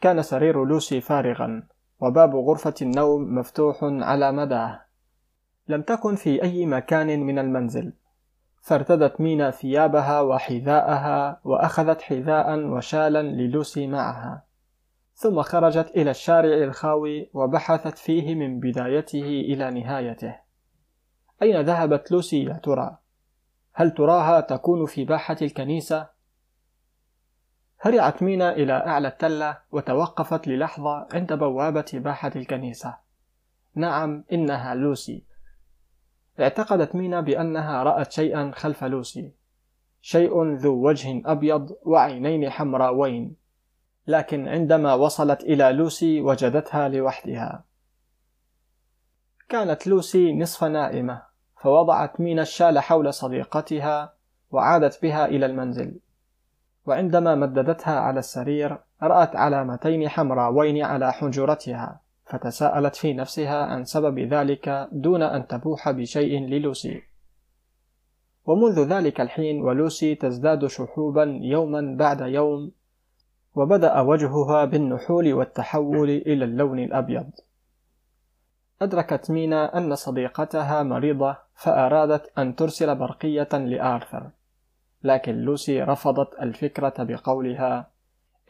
[0.00, 1.62] كان سرير لوسي فارغا
[2.00, 4.80] وباب غرفة النوم مفتوح على مداه.
[5.68, 7.92] لم تكن في أي مكان من المنزل.
[8.64, 14.44] فارتدت مينا ثيابها وحذاءها وأخذت حذاء وشالا للوسي معها
[15.14, 20.36] ثم خرجت إلى الشارع الخاوي وبحثت فيه من بدايته إلى نهايته
[21.42, 22.98] أين ذهبت لوسي يا ترى؟
[23.72, 26.08] هل تراها تكون في باحة الكنيسة؟
[27.80, 32.96] هرعت مينا إلى أعلى التلة وتوقفت للحظة عند بوابة باحة الكنيسة
[33.74, 35.24] نعم إنها لوسي
[36.40, 39.32] اعتقدت مينا بأنها رأت شيئا خلف لوسي.
[40.00, 43.36] شيء ذو وجه أبيض وعينين حمراوين.
[44.06, 47.64] لكن عندما وصلت إلى لوسي وجدتها لوحدها.
[49.48, 51.22] كانت لوسي نصف نائمة
[51.56, 54.14] فوضعت مينا الشال حول صديقتها
[54.50, 56.00] وعادت بها إلى المنزل.
[56.86, 62.03] وعندما مددتها على السرير رأت علامتين حمراوين على حنجرتها.
[62.24, 67.02] فتساءلت في نفسها عن سبب ذلك دون أن تبوح بشيء للوسي.
[68.44, 72.72] ومنذ ذلك الحين ولوسي تزداد شحوبا يوما بعد يوم
[73.54, 77.30] وبدأ وجهها بالنحول والتحول إلى اللون الأبيض.
[78.82, 84.30] أدركت مينا أن صديقتها مريضة فأرادت أن ترسل برقية لآرثر
[85.04, 87.90] لكن لوسي رفضت الفكرة بقولها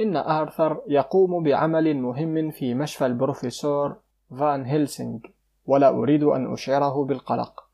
[0.01, 3.97] إن آرثر يقوم بعمل مهم في مشفى البروفيسور
[4.31, 5.19] فان هيلسينغ
[5.67, 7.65] ولا أريد أن أشعره بالقلق.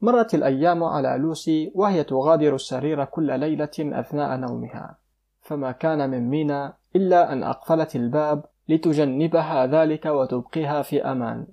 [0.00, 4.98] مرت الأيام على لوسي وهي تغادر السرير كل ليلة أثناء نومها.
[5.42, 11.46] فما كان من مينا إلا أن أقفلت الباب لتجنبها ذلك وتبقيها في أمان.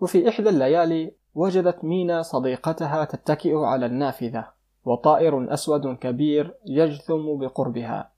[0.00, 4.48] وفي إحدى الليالي وجدت مينا صديقتها تتكئ على النافذة
[4.84, 8.11] وطائر أسود كبير يجثم بقربها.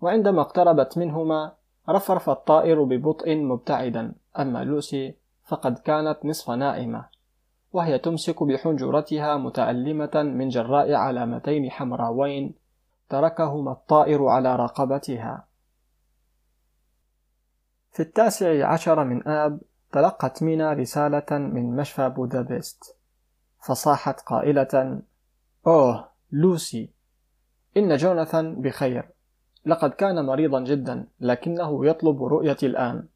[0.00, 1.52] وعندما اقتربت منهما
[1.88, 4.14] رفرف الطائر ببطء مبتعدا.
[4.38, 7.08] أما لوسي فقد كانت نصف نائمة
[7.72, 12.54] وهي تمسك بحنجرتها متألمة من جراء علامتين حمراوين
[13.08, 15.46] تركهما الطائر على رقبتها.
[17.92, 19.60] في التاسع عشر من آب
[19.92, 22.96] تلقت مينا رسالة من مشفى بودابست
[23.58, 25.02] فصاحت قائلة
[25.66, 26.90] أوه لوسي
[27.76, 29.10] إن جوناثان بخير.
[29.66, 33.08] لقد كان مريضا جدا لكنه يطلب رؤيتي الآن.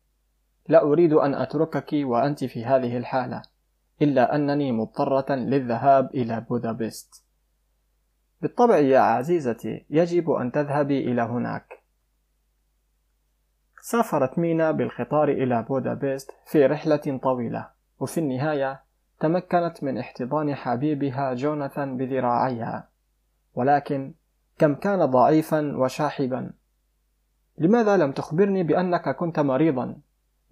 [0.69, 3.43] لا أريد أن أتركك وأنت في هذه الحالة
[4.03, 7.25] إلا أنني مضطرة للذهاب إلى بودابست.
[8.43, 11.85] بالطبع يا عزيزتي يجب أن تذهبي إلى هناك.
[13.83, 17.69] سافرت مينا بالقطار إلى بودابست في رحلة طويلة
[18.01, 18.81] وفي النهاية
[19.21, 22.89] تمكنت من احتضان حبيبها جوناثان بذراعيها.
[23.55, 24.15] ولكن
[24.59, 26.53] كم كان ضعيفا وشاحبا.
[27.59, 29.97] لماذا لم تخبرني بأنك كنت مريضا؟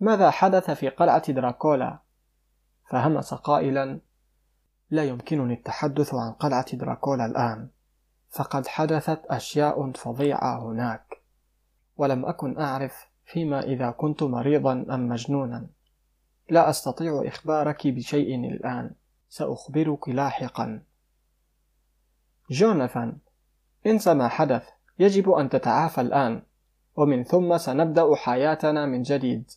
[0.00, 1.98] ماذا حدث في قلعة دراكولا؟
[2.90, 4.00] فهمس قائلا
[4.90, 7.68] لا يمكنني التحدث عن قلعة دراكولا الآن.
[8.30, 11.22] فقد حدثت أشياء فظيعة هناك.
[11.96, 15.66] ولم أكن أعرف فيما إذا كنت مريضا أم مجنونا.
[16.50, 18.94] لا أستطيع إخبارك بشيء الآن.
[19.28, 20.82] سأخبرك لاحقا.
[22.50, 23.18] جوناثان
[23.86, 24.68] انسى ما حدث.
[24.98, 26.42] يجب أن تتعافى الآن.
[26.96, 29.50] ومن ثم سنبدأ حياتنا من جديد.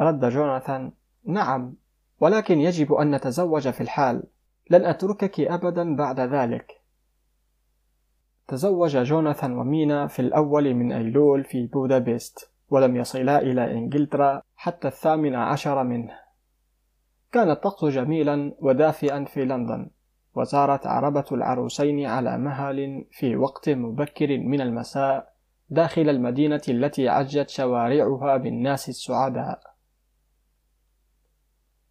[0.00, 0.92] رد جوناثان.
[1.24, 1.74] نعم
[2.20, 4.22] ولكن يجب أن نتزوج في الحال.
[4.70, 6.82] لن أتركك أبدا بعد ذلك.
[8.48, 15.34] تزوج جوناثان ومينا في الأول من أيلول في بودابست ولم يصلا إلى إنجلترا حتى الثامن
[15.34, 16.18] عشر منه.
[17.32, 19.90] كان الطقس جميلا ودافئا في لندن.
[20.34, 25.32] وسارت عربة العروسين على مهل في وقت مبكر من المساء
[25.70, 29.60] داخل المدينة التي عجت شوارعها بالناس السعداء.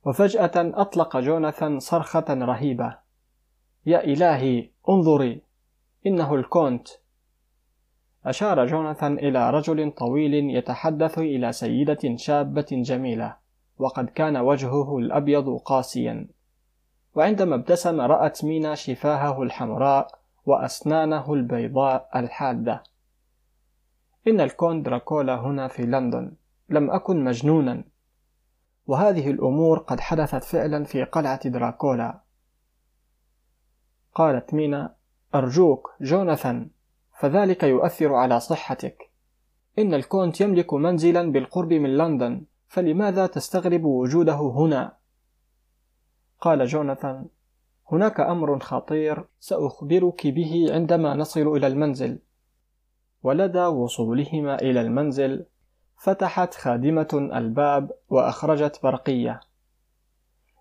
[0.05, 2.97] وفجأة أطلق جوناثان صرخة رهيبة.
[3.85, 5.41] يا إلهي انظري
[6.05, 6.87] إنه الكونت.
[8.25, 13.35] أشار جوناثان إلى رجل طويل يتحدث إلى سيدة شابة جميلة
[13.77, 16.27] وقد كان وجهه الأبيض قاسيا.
[17.15, 22.83] وعندما ابتسم رأت مينا شفاهه الحمراء وأسنانه البيضاء الحادة.
[24.27, 26.33] إن الكون دراكولا هنا في لندن.
[26.69, 27.83] لم أكن مجنونا.
[28.87, 32.21] وهذه الأمور قد حدثت فعلا في قلعة دراكولا.
[34.15, 34.95] قالت مينا
[35.35, 36.69] أرجوك جوناثان
[37.19, 39.11] فذلك يؤثر على صحتك.
[39.79, 45.00] إن الكونت يملك منزلا بالقرب من لندن فلماذا تستغرب وجوده هنا؟
[46.41, 47.25] قال جوناثان
[47.91, 52.19] هناك أمر خطير سأخبرك به عندما نصل إلى المنزل.
[53.23, 55.45] ولدى وصولهما إلى المنزل
[55.97, 59.39] فتحت خادمة الباب وأخرجت برقية.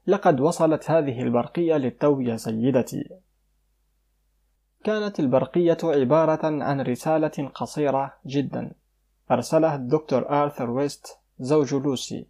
[0.06, 3.10] لقد وصلت هذه البرقية للتو يا سيدتي.
[4.84, 8.72] كانت البرقية عبارة عن رسالة قصيرة جدا.
[9.30, 12.26] أرسلها الدكتور آرثر ويست زوج لوسي.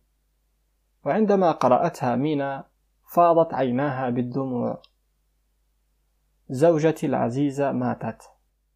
[1.05, 2.69] وعندما قرأتها مينا
[3.11, 4.82] فاضت عيناها بالدموع
[6.50, 8.22] زوجتي العزيزة ماتت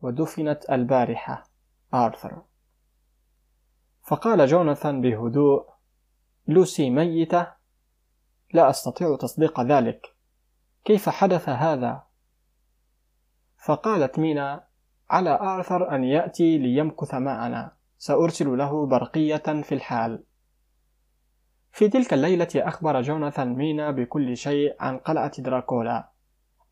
[0.03, 1.45] ودفنت البارحة
[1.95, 2.43] آرثر
[4.03, 5.66] فقال جوناثان بهدوء
[6.47, 7.47] لوسي ميتة؟
[8.53, 10.16] لا أستطيع تصديق ذلك
[10.85, 12.03] كيف حدث هذا؟
[13.57, 14.64] فقالت مينا
[15.11, 20.24] على آرثر أن يأتي ليمكث معنا سأرسل له برقية في الحال
[21.75, 26.09] في تلك الليلة أخبر جوناثان مينا بكل شيء عن قلعة دراكولا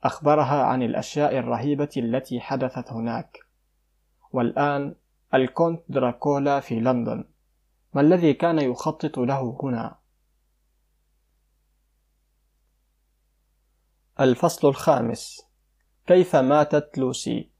[0.04, 3.38] أخبرها عن الأشياء الرهيبة التي حدثت هناك.
[4.32, 4.94] والآن
[5.34, 7.24] الكونت دراكولا في لندن.
[7.94, 9.98] ما الذي كان يخطط له هنا؟
[14.20, 15.46] الفصل الخامس.
[16.06, 17.50] كيف ماتت لوسي؟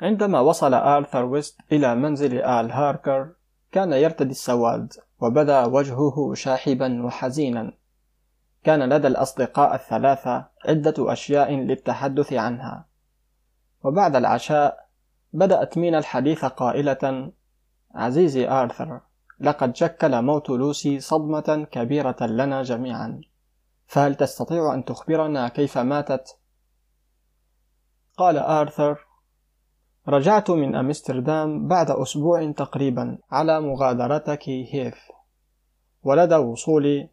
[0.00, 3.37] عندما وصل آرثر ويست إلى منزل آل هاركر
[3.72, 7.72] كان يرتدي السواد وبدا وجهه شاحبا وحزينا.
[8.64, 12.86] كان لدى الأصدقاء الثلاثة عدة أشياء للتحدث عنها.
[13.82, 14.88] وبعد العشاء
[15.32, 17.32] بدأت مينا الحديث قائلة
[17.94, 19.00] عزيزي آرثر
[19.40, 23.20] لقد شكل موت لوسي صدمة كبيرة لنا جميعا.
[23.86, 26.38] فهل تستطيع أن تخبرنا كيف ماتت؟
[28.16, 29.07] قال آرثر
[30.08, 34.96] رجعت من أمستردام بعد أسبوع تقريبا على مغادرتك هيث
[36.02, 37.08] ولدى وصولي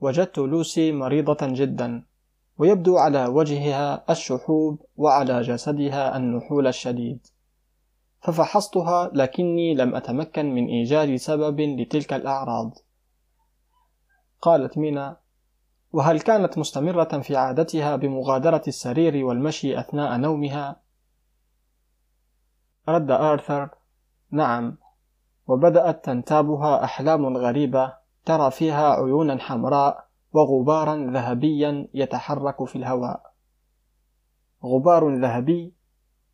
[0.00, 2.04] وجدت لوسي مريضة جدا
[2.58, 7.26] ويبدو على وجهها الشحوب وعلى جسدها النحول الشديد.
[8.20, 12.78] ففحصتها لكني لم أتمكن من إيجاد سبب لتلك الأعراض.
[14.42, 15.16] قالت مينا
[15.92, 20.87] وهل كانت مستمرة في عادتها بمغادرة السرير والمشي أثناء نومها؟
[22.88, 23.68] رد آرثر
[24.30, 24.76] نعم
[25.46, 33.34] وبدأت تنتابها أحلام غريبة ترى فيها عيونا حمراء وغبارا ذهبيا يتحرك في الهواء.
[34.64, 35.74] غبار ذهبي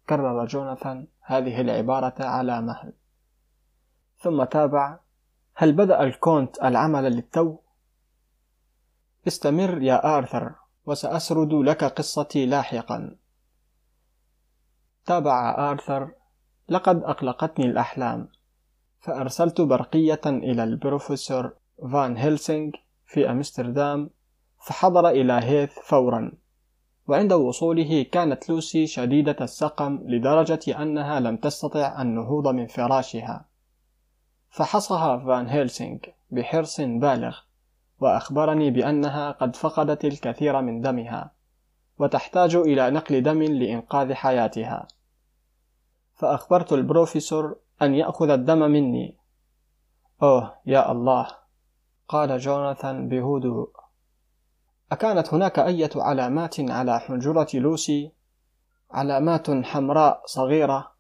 [0.09, 2.93] كرر جوناثان هذه العبارة على مهل.
[4.19, 4.99] ثم تابع
[5.55, 7.59] هل بدأ الكونت العمل للتو؟
[9.27, 10.55] استمر يا آرثر
[10.87, 13.17] وسأسرد لك قصتي لاحقا.
[15.07, 16.11] تابع آرثر
[16.69, 18.29] لقد أقلقتني الأحلام.
[19.01, 21.53] فأرسلت برقية إلى البروفيسور
[21.93, 22.71] فان هيلسينغ
[23.07, 24.11] في أمستردام
[24.67, 26.33] فحضر إلى هيث فورا.
[27.07, 33.45] وعند وصوله كانت لوسي شديدة السقم لدرجة أنها لم تستطع النهوض من فراشها.
[34.51, 35.99] فحصها فان هيلسينغ
[36.31, 37.39] بحرص بالغ
[38.01, 41.33] وأخبرني بأنها قد فقدت الكثير من دمها
[41.99, 44.89] وتحتاج إلى نقل دم لإنقاذ حياتها.
[46.25, 49.19] فأخبرت البروفيسور أن يأخذ الدم مني.
[50.23, 51.29] أوه يا الله.
[52.09, 53.71] قال جوناثان بهدوء
[54.93, 58.13] أكانت هناك أية علامات على حنجرة لوسي؟
[58.91, 60.93] علامات حمراء صغيرة.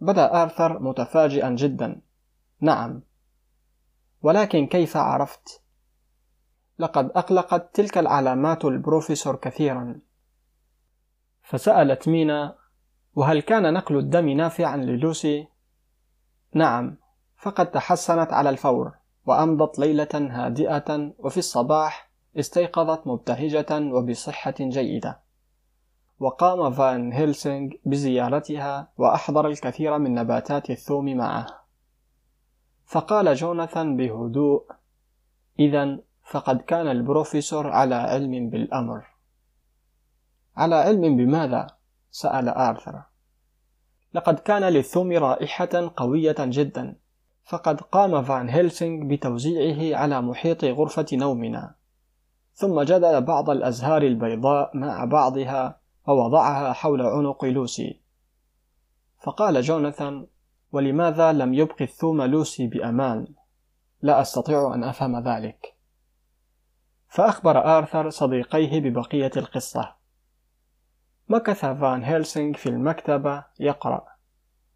[0.00, 2.00] بدأ آرثر متفاجئا جدا.
[2.60, 3.02] نعم.
[4.22, 5.62] ولكن كيف عرفت؟
[6.78, 10.00] لقد أقلقت تلك العلامات البروفيسور كثيرا.
[11.42, 12.65] فسألت مينا
[13.16, 15.48] وهل كان نقل الدم نافعا للوسي؟
[16.54, 16.96] نعم
[17.36, 18.92] فقد تحسنت على الفور
[19.26, 25.20] وأمضت ليلة هادئة وفي الصباح استيقظت مبتهجة وبصحة جيدة
[26.18, 31.46] وقام فان هيلسينغ بزيارتها وأحضر الكثير من نباتات الثوم معه
[32.86, 34.66] فقال جوناثان بهدوء
[35.58, 39.06] إذا فقد كان البروفيسور على علم بالأمر
[40.56, 41.76] على علم بماذا؟
[42.10, 43.02] سأل آرثر
[44.16, 46.96] لقد كان للثوم رائحة قوية جدا
[47.44, 51.74] فقد قام فان هيلسينغ بتوزيعه على محيط غرفة نومنا.
[52.52, 58.00] ثم جدل بعض الأزهار البيضاء مع بعضها ووضعها حول عنق لوسي.
[59.22, 60.26] فقال جوناثان
[60.72, 63.26] ولماذا لم يبقي الثوم لوسي بأمان؟
[64.02, 65.76] لا أستطيع أن أفهم ذلك.
[67.08, 69.94] فأخبر آرثر صديقيه ببقية القصة.
[71.28, 74.06] مكث فان هيلسينغ في المكتبة يقرأ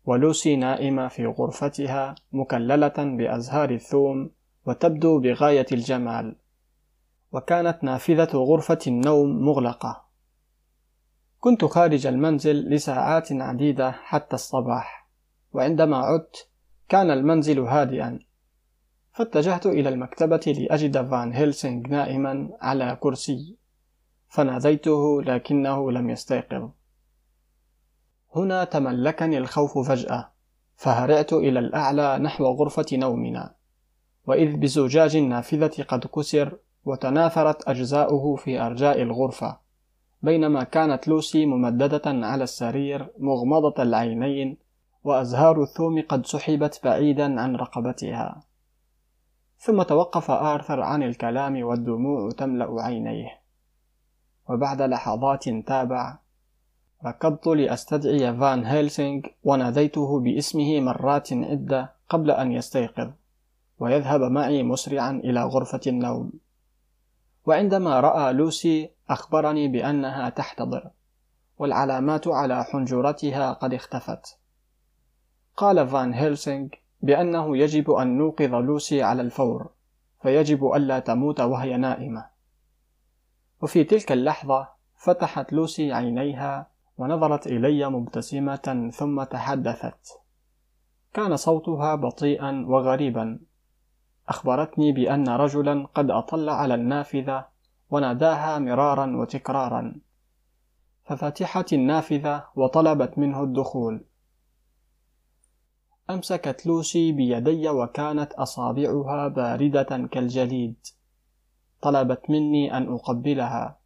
[0.04, 4.30] ولوسي نائمة في غرفتها مكللة بأزهار الثوم
[4.66, 6.36] وتبدو بغاية الجمال
[7.32, 10.04] وكانت نافذة غرفة النوم مغلقة.
[11.40, 15.08] كنت خارج المنزل لساعات عديدة حتى الصباح
[15.52, 16.48] وعندما عدت
[16.88, 18.18] كان المنزل هادئا
[19.12, 23.59] فاتجهت إلى المكتبة لأجد فان هيلسينغ نائما على كرسي.
[24.30, 26.70] فناديته لكنه لم يستيقظ.
[28.36, 30.30] هنا تملكني الخوف فجأة
[30.76, 33.54] فهرعت إلى الأعلى نحو غرفة نومنا
[34.26, 39.58] وإذ بزجاج النافذة قد كسر وتناثرت أجزاؤه في أرجاء الغرفة
[40.22, 44.56] بينما كانت لوسي ممددة على السرير مغمضة العينين
[45.04, 48.42] وأزهار الثوم قد سحبت بعيدا عن رقبتها.
[49.58, 53.39] ثم توقف آرثر عن الكلام والدموع تملأ عينيه.
[54.50, 56.18] وبعد لحظات تابع.
[57.06, 63.10] ركضت لأستدعي فان هيلسينغ وناديته باسمه مرات عدة قبل أن يستيقظ
[63.78, 66.32] ويذهب معي مسرعا إلى غرفة النوم.
[67.46, 70.90] وعندما رأى لوسي أخبرني بأنها تحتضر
[71.58, 74.38] والعلامات على حنجرتها قد اختفت.
[75.56, 76.68] قال فان هيلسينغ
[77.02, 79.70] بأنه يجب أن نوقظ لوسي على الفور
[80.22, 82.39] فيجب ألا تموت وهي نائمة.
[83.62, 90.20] وفي تلك اللحظة فتحت لوسي عينيها ونظرت إلي مبتسمة ثم تحدثت.
[91.14, 93.40] كان صوتها بطيئا وغريبا.
[94.28, 97.46] أخبرتني بأن رجلا قد أطل على النافذة
[97.90, 99.94] وناداها مرارا وتكرارا.
[101.04, 104.04] ففتحت النافذة وطلبت منه الدخول.
[106.10, 110.86] أمسكت لوسي بيدي وكانت أصابعها باردة كالجليد.
[111.82, 113.78] طلبت مني أن أقبلها.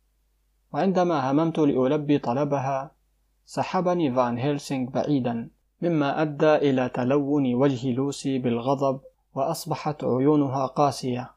[0.72, 2.90] وعندما هممت لألبي طلبها
[3.46, 5.50] سحبني فان هيلسينغ بعيدا
[5.82, 9.00] مما أدى إلى تلون وجه لوسي بالغضب
[9.34, 11.30] وأصبحت عيونها قاسية.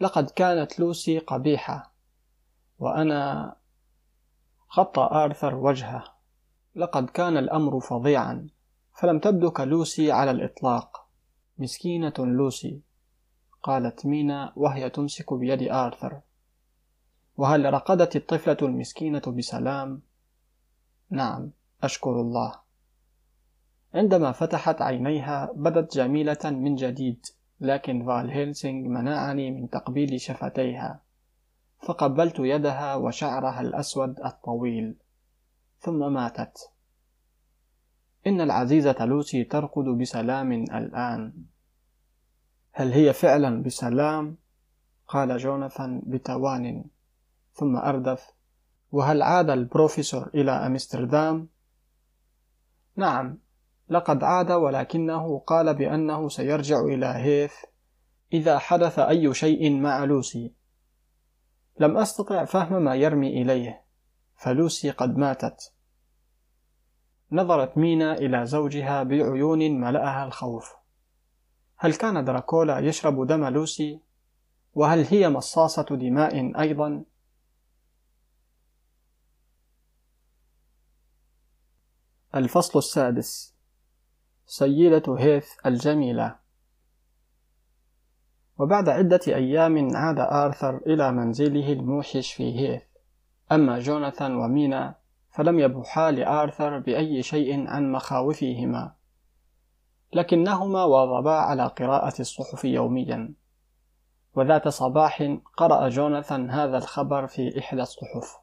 [0.00, 1.92] لقد كانت لوسي قبيحة
[2.78, 3.54] وأنا
[4.78, 6.04] غطى آرثر وجهه.
[6.74, 8.48] لقد كان الأمر فظيعا
[8.94, 11.08] فلم تبدو كلوسي على الإطلاق.
[11.58, 12.80] مسكينة لوسي.
[13.62, 16.20] قالت مينا وهي تمسك بيد آرثر.
[17.36, 20.02] وهل رقدت الطفلة المسكينة بسلام؟
[21.10, 21.50] نعم
[21.82, 22.54] أشكر الله.
[23.94, 27.26] عندما فتحت عينيها بدت جميلة من جديد
[27.60, 31.00] لكن فال هيلسينغ منعني من تقبيل شفتيها.
[31.80, 34.96] فقبلت يدها وشعرها الأسود الطويل.
[35.80, 36.70] ثم ماتت.
[38.26, 41.32] إن العزيزة لوسي ترقد بسلام الآن.
[42.78, 44.36] هل هي فعلا بسلام؟
[45.08, 46.84] قال جوناثان بتوان
[47.52, 48.30] ثم أردف
[48.92, 51.48] وهل عاد البروفيسور إلى أمستردام؟
[52.96, 53.38] نعم
[53.88, 57.52] لقد عاد ولكنه قال بأنه سيرجع إلى هيث
[58.32, 60.54] إذا حدث أي شيء مع لوسي
[61.80, 63.84] لم أستطع فهم ما يرمي إليه
[64.36, 65.72] فلوسي قد ماتت
[67.32, 70.78] نظرت مينا إلى زوجها بعيون ملأها الخوف
[71.80, 74.00] هل كان دراكولا يشرب دم لوسي؟
[74.74, 77.04] وهل هي مصاصة دماء أيضا؟
[82.34, 83.54] الفصل السادس
[84.46, 86.36] سيدة هيث الجميلة
[88.58, 92.82] وبعد عدة أيام عاد آرثر إلى منزله الموحش في هيث
[93.52, 94.94] أما جوناثان ومينا
[95.30, 98.97] فلم يبوحا لآرثر بأي شيء عن مخاوفهما
[100.12, 103.34] لكنهما واظبا على قراءة الصحف يوميا.
[104.34, 108.36] وذات صباح قرأ جوناثان هذا الخبر في إحدى الصحف.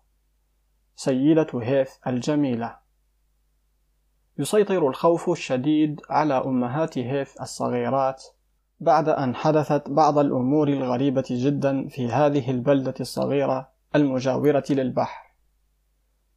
[0.95, 2.77] سيدة هيث الجميلة.
[4.37, 8.23] يسيطر الخوف الشديد على أمهات هيث الصغيرات
[8.79, 15.25] بعد أن حدثت بعض الأمور الغريبة جدا في هذه البلدة الصغيرة المجاورة للبحر.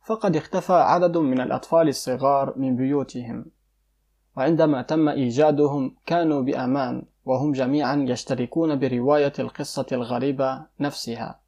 [0.04, 3.46] فقد اختفى عدد من الأطفال الصغار من بيوتهم.
[4.38, 11.40] وعندما تم إيجادهم كانوا بأمان وهم جميعا يشتركون برواية القصة الغريبة نفسها.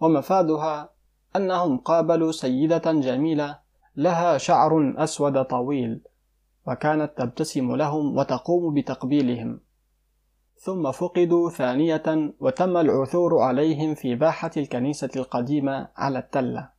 [0.00, 0.90] ومفادها
[1.36, 3.58] أنهم قابلوا سيدة جميلة
[3.96, 6.00] لها شعر أسود طويل
[6.66, 9.60] وكانت تبتسم لهم وتقوم بتقبيلهم.
[10.56, 16.70] ثم فقدوا ثانية وتم العثور عليهم في باحة الكنيسة القديمة على التلة.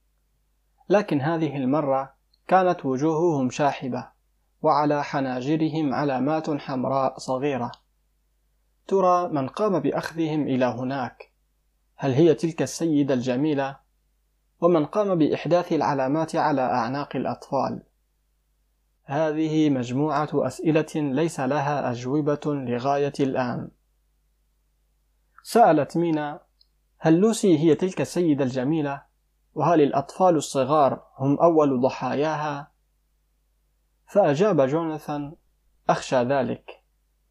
[0.89, 2.13] لكن هذه المرة
[2.47, 4.20] كانت وجوههم شاحبة.
[4.61, 7.71] وعلى حناجرهم علامات حمراء صغيرة.
[8.87, 11.31] ترى من قام بأخذهم إلى هناك.
[11.95, 13.77] هل هي تلك السيدة الجميلة؟
[14.61, 17.83] ومن قام بإحداث العلامات على أعناق الأطفال.
[19.03, 23.71] هذه مجموعة أسئلة ليس لها أجوبة لغاية الآن.
[25.43, 26.39] سألت مينا
[26.99, 29.01] هل لوسي هي تلك السيدة الجميلة؟
[29.55, 32.70] وهل الأطفال الصغار هم أول ضحاياها؟
[34.11, 35.33] فأجاب جوناثان
[35.89, 36.81] أخشى ذلك.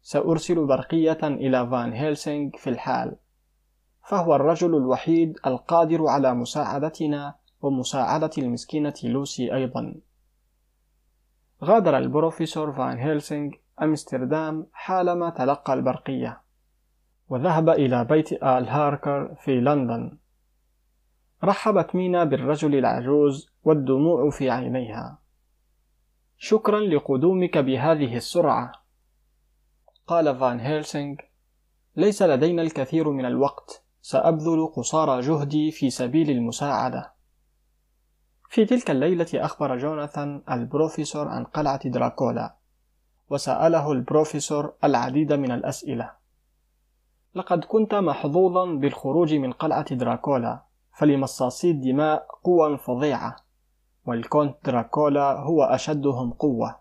[0.01, 3.15] سأرسل برقية إلى فان هيلسينغ في الحال.
[4.03, 9.95] فهو الرجل الوحيد القادر على مساعدتنا ومساعدة المسكينة لوسي أيضا.
[11.63, 13.51] غادر البروفيسور فان هيلسينغ
[13.81, 16.41] أمستردام حالما تلقى البرقية
[17.29, 20.17] وذهب إلى بيت آل هاركر في لندن.
[21.43, 25.20] رحبت مينا بالرجل العجوز والدموع في عينيها.
[26.43, 28.71] شكرا لقدومك بهذه السرعة.
[30.07, 31.15] قال فان هيلسينغ
[31.95, 37.13] ليس لدينا الكثير من الوقت سأبذل قصارى جهدي في سبيل المساعدة.
[38.49, 42.55] في تلك الليلة أخبر جوناثان البروفيسور عن قلعة دراكولا
[43.29, 46.11] وسأله البروفيسور العديد من الأسئلة.
[47.35, 50.63] لقد كنت محظوظا بالخروج من قلعة دراكولا
[50.93, 53.50] فلمصاصي الدماء قوى فظيعة.
[54.05, 56.79] والكونت دراكولا هو أشدهم قوة.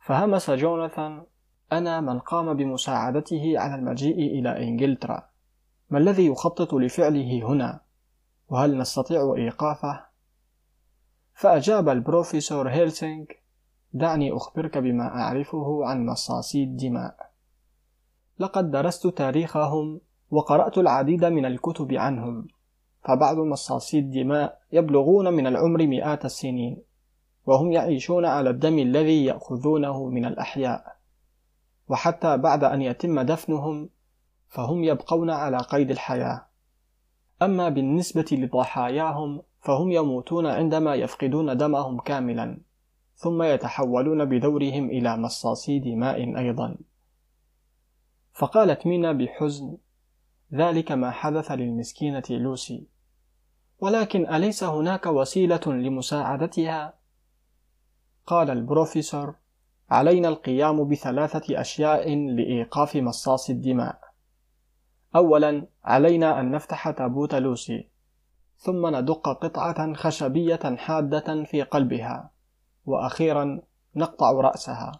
[0.00, 1.26] فهمس جوناثان
[1.72, 5.28] أنا من قام بمساعدته على المجيء إلى إنجلترا
[5.90, 7.80] ما الذي يخطط لفعله هنا؟
[8.48, 10.04] وهل نستطيع إيقافه؟
[11.34, 13.24] فأجاب البروفيسور هيلسينغ
[13.92, 17.32] دعني أخبرك بما أعرفه عن مصاصي الدماء.
[18.38, 22.46] لقد درست تاريخهم وقرأت العديد من الكتب عنهم.
[23.02, 26.82] فبعض مصاصي الدماء يبلغون من العمر مئات السنين
[27.46, 30.96] وهم يعيشون على الدم الذي يأخذونه من الأحياء.
[31.88, 33.88] وحتى بعد أن يتم دفنهم
[34.48, 36.46] فهم يبقون على قيد الحياة.
[37.42, 42.58] أما بالنسبة لضحاياهم فهم يموتون عندما يفقدون دمهم كاملا
[43.14, 46.76] ثم يتحولون بدورهم إلى مصاصي دماء أيضا.
[48.32, 49.76] فقالت مينا بحزن
[50.54, 52.86] ذلك ما حدث للمسكينة لوسي.
[53.80, 56.94] ولكن أليس هناك وسيلة لمساعدتها؟
[58.26, 59.34] قال البروفيسور
[59.90, 64.00] علينا القيام بثلاثة أشياء لإيقاف مصاص الدماء.
[65.16, 67.88] أولا علينا أن نفتح تابوت لوسي.
[68.56, 72.30] ثم ندق قطعة خشبية حادة في قلبها.
[72.86, 73.60] وأخيرا
[73.96, 74.92] نقطع رأسها.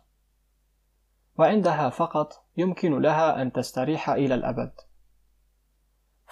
[1.39, 4.73] وعندها فقط يمكن لها أن تستريح إلى الأبد.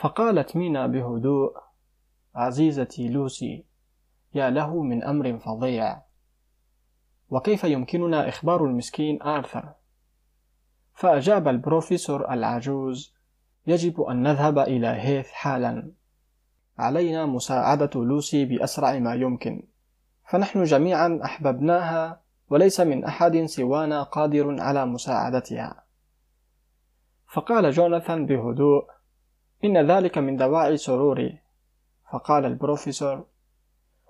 [0.00, 1.56] فقالت مينا بهدوء
[2.34, 3.64] عزيزتي لوسي
[4.34, 6.02] يا له من أمر فظيع.
[7.30, 9.72] وكيف يمكننا إخبار المسكين آرثر؟
[10.94, 13.14] فأجاب البروفيسور العجوز
[13.66, 15.92] يجب أن نذهب إلى هيث حالا.
[16.78, 19.62] علينا مساعدة لوسي بأسرع ما يمكن.
[20.30, 22.20] فنحن جميعا أحببناها
[22.50, 25.84] وليس من أحد سوانا قادر على مساعدتها.
[27.26, 28.99] فقال جوناثان بهدوء
[29.64, 31.38] إن ذلك من دواعي سروري.
[32.12, 33.24] فقال البروفيسور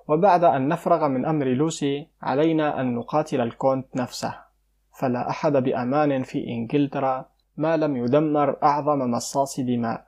[0.09, 4.35] وبعد أن نفرغ من أمر لوسي علينا أن نقاتل الكونت نفسه.
[4.99, 7.25] فلا أحد بأمان في إنجلترا
[7.57, 10.05] ما لم يدمر أعظم مصاص دماء.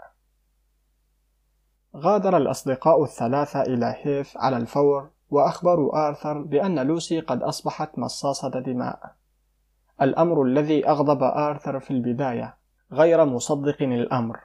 [1.96, 9.14] غادر الأصدقاء الثلاثة إلى هيث على الفور وأخبروا آرثر بأن لوسي قد أصبحت مصاصة دماء.
[10.02, 12.56] الأمر الذي أغضب آرثر في البداية
[12.92, 14.40] غير مصدق الأمر.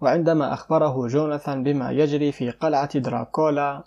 [0.00, 3.84] وعندما أخبره جوناثان بما يجري في قلعة دراكولا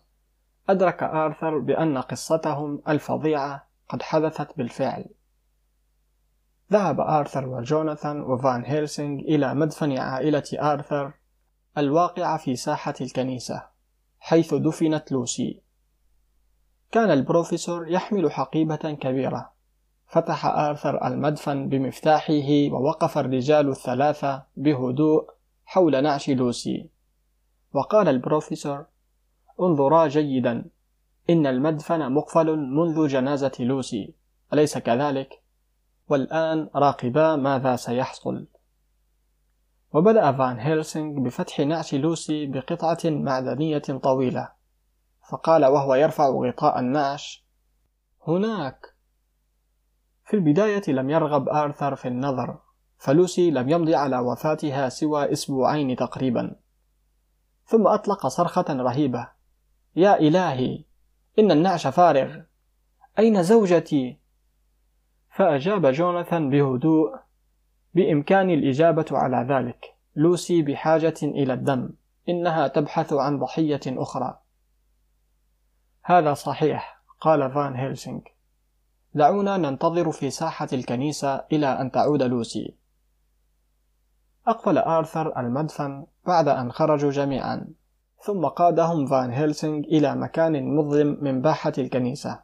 [0.69, 5.05] أدرك آرثر بأن قصتهم الفظيعة قد حدثت بالفعل.
[6.71, 11.11] ذهب آرثر وجوناثان وفان هيلسينغ إلى مدفن عائلة آرثر
[11.77, 13.63] الواقعة في ساحة الكنيسة
[14.19, 15.61] حيث دفنت لوسي.
[16.91, 19.51] كان البروفيسور يحمل حقيبة كبيرة.
[20.07, 25.38] فتح آرثر المدفن بمفتاحه ووقف الرجال الثلاثة بهدوء
[25.71, 26.89] حول نعش لوسي.
[27.73, 28.85] وقال البروفيسور
[29.59, 30.65] انظرا جيدا
[31.29, 34.13] إن المدفن مقفل منذ جنازة لوسي
[34.53, 35.41] أليس كذلك؟
[36.07, 38.47] والآن راقبا ماذا سيحصل.
[39.93, 44.49] وبدأ فان هيلسينغ بفتح نعش لوسي بقطعة معدنية طويلة.
[45.29, 47.45] فقال وهو يرفع غطاء النعش
[48.27, 48.95] هناك.
[50.25, 52.57] في البداية لم يرغب آرثر في النظر.
[52.99, 56.55] فلوسي لم يمضي على وفاتها سوى أسبوعين تقريبا.
[57.65, 59.27] ثم أطلق صرخة رهيبة.
[59.95, 60.83] يا إلهي
[61.39, 62.41] إن النعش فارغ.
[63.19, 64.19] أين زوجتي؟
[65.29, 67.15] فأجاب جوناثان بهدوء
[67.93, 69.95] بإمكاني الإجابة على ذلك.
[70.15, 71.89] لوسي بحاجة إلى الدم
[72.29, 74.39] إنها تبحث عن ضحية أخرى.
[76.03, 78.21] هذا صحيح قال فان هيلسينغ.
[79.13, 82.79] دعونا ننتظر في ساحة الكنيسة إلى أن تعود لوسي.
[84.49, 87.67] أقفل آرثر المدفن بعد أن خرجوا جميعا
[88.21, 92.39] ثم قادهم فان هيلسينغ إلى مكان مظلم من باحة الكنيسة.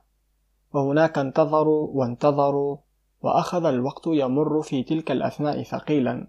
[0.74, 2.78] وهناك انتظروا وانتظروا
[3.22, 6.28] وأخذ الوقت يمر في تلك الأثناء ثقيلا.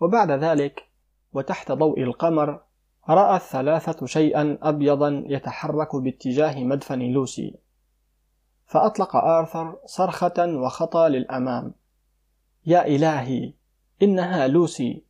[0.00, 0.88] وبعد ذلك
[1.32, 2.60] وتحت ضوء القمر
[3.08, 7.54] رأى الثلاثة شيئا أبيضا يتحرك باتجاه مدفن لوسي.
[8.66, 11.74] فأطلق آرثر صرخة وخطى للأمام.
[12.66, 13.61] يا إلهي
[14.02, 15.02] إنها لوسي.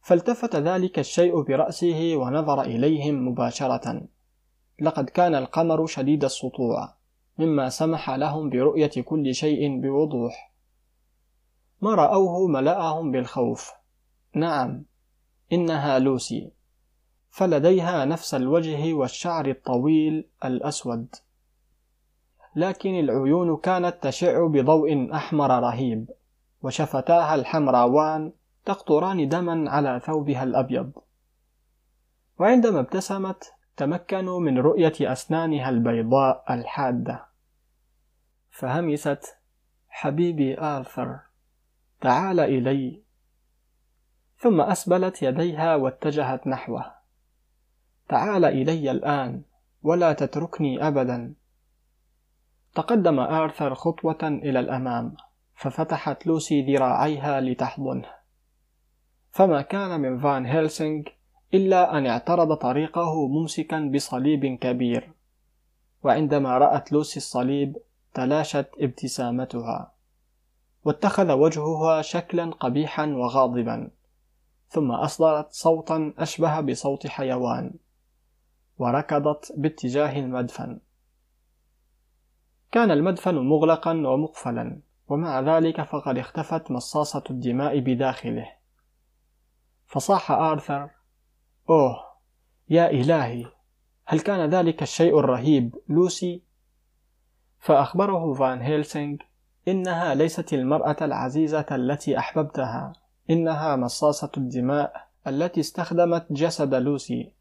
[0.00, 4.02] فالتفت ذلك الشيء برأسه ونظر إليهم مباشرة.
[4.80, 6.94] لقد كان القمر شديد السطوع
[7.38, 10.52] مما سمح لهم برؤية كل شيء بوضوح.
[11.80, 13.72] ما رأوه ملأهم بالخوف.
[14.34, 14.84] نعم
[15.52, 16.50] إنها لوسي.
[17.30, 21.14] فلديها نفس الوجه والشعر الطويل الأسود.
[22.56, 26.10] لكن العيون كانت تشع بضوء أحمر رهيب.
[26.62, 28.32] وشفتاها الحمراوان
[28.64, 30.92] تقطران دما على ثوبها الأبيض.
[32.38, 37.26] وعندما ابتسمت تمكنوا من رؤية أسنانها البيضاء الحادة.
[38.50, 39.36] فهمست
[39.88, 41.18] حبيبي آرثر
[42.00, 43.02] تعال إلي.
[44.38, 46.94] ثم أسبلت يديها واتجهت نحوه.
[48.08, 49.42] تعال إلي الآن
[49.82, 51.34] ولا تتركني أبدا.
[52.74, 55.16] تقدم آرثر خطوة إلى الأمام.
[55.58, 58.08] ففتحت لوسي ذراعيها لتحضنه.
[59.30, 61.02] فما كان من فان هيلسينغ
[61.54, 65.12] إلا أن اعترض طريقه ممسكا بصليب كبير.
[66.02, 67.76] وعندما رأت لوسي الصليب
[68.14, 69.94] تلاشت ابتسامتها.
[70.84, 73.90] واتخذ وجهها شكلا قبيحا وغاضبا.
[74.68, 77.74] ثم أصدرت صوتا أشبه بصوت حيوان.
[78.78, 80.80] وركضت باتجاه المدفن.
[82.72, 84.87] كان المدفن مغلقا ومقفلا.
[85.08, 88.52] ومع ذلك فقد اختفت مصاصة الدماء بداخله
[89.86, 90.90] فصاح آرثر
[91.70, 92.04] أوه
[92.68, 93.46] يا إلهي
[94.06, 96.42] هل كان ذلك الشيء الرهيب لوسي؟
[97.58, 99.16] فأخبره فان هيلسينغ
[99.68, 102.92] إنها ليست المرأة العزيزة التي أحببتها
[103.30, 107.32] إنها مصاصة الدماء التي استخدمت جسد لوسي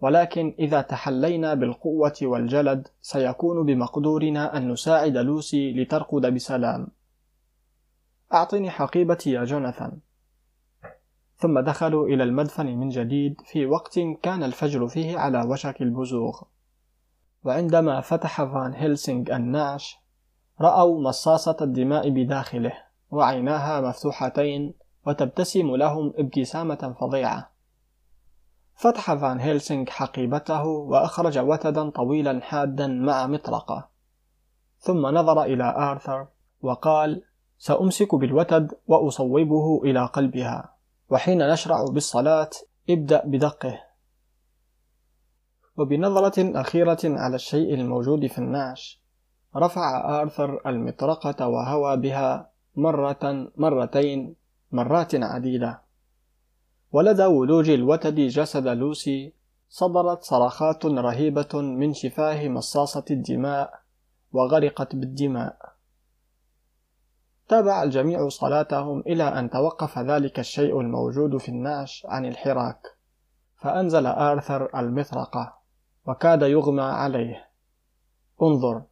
[0.00, 6.88] ولكن إذا تحلينا بالقوة والجلد سيكون بمقدورنا أن نساعد لوسي لترقد بسلام.
[8.34, 9.98] أعطني حقيبتي يا جوناثان.
[11.36, 16.42] ثم دخلوا إلى المدفن من جديد في وقت كان الفجر فيه على وشك البزوغ.
[17.44, 19.98] وعندما فتح فان هيلسينغ النعش
[20.60, 22.72] رأوا مصاصة الدماء بداخله
[23.10, 24.74] وعيناها مفتوحتين
[25.06, 27.55] وتبتسم لهم ابتسامة فظيعة.
[28.76, 33.88] فتح فان هيلسينغ حقيبته وأخرج وتدا طويلا حادا مع مطرقة
[34.78, 36.26] ثم نظر إلى آرثر
[36.60, 37.22] وقال
[37.58, 40.74] سأمسك بالوتد وأصوبه إلى قلبها
[41.10, 42.50] وحين نشرع بالصلاة
[42.90, 43.80] ابدأ بدقه.
[45.76, 49.02] وبنظرة أخيرة على الشيء الموجود في النعش
[49.56, 54.36] رفع آرثر المطرقة وهوى بها مرة مرتين
[54.72, 55.85] مرات عديدة
[56.96, 59.32] ولدى ولوج الوتد جسد لوسي
[59.68, 63.80] صدرت صرخات رهيبة من شفاه مصاصة الدماء
[64.32, 65.56] وغرقت بالدماء.
[67.48, 72.80] تابع الجميع صلاتهم إلى أن توقف ذلك الشيء الموجود في النعش عن الحراك
[73.56, 75.58] فأنزل آرثر المطرقة
[76.06, 77.48] وكاد يغمى عليه.
[78.42, 78.82] انظر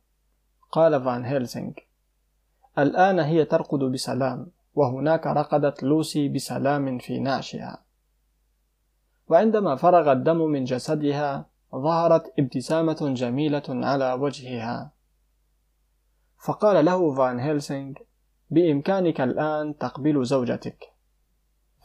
[0.72, 1.72] قال فان هيلسينغ
[2.78, 7.83] الآن هي ترقد بسلام وهناك رقدت لوسي بسلام في نعشها.
[9.28, 14.92] وعندما فرغ الدم من جسدها ظهرت ابتسامة جميلة على وجهها.
[16.46, 17.94] فقال له فان هيلسينغ
[18.50, 20.92] بإمكانك الآن تقبل زوجتك.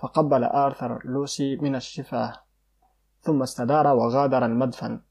[0.02, 2.34] فقبل آرثر لوسي من الشفاه
[3.22, 5.02] ثم استدار وغادر المدفن.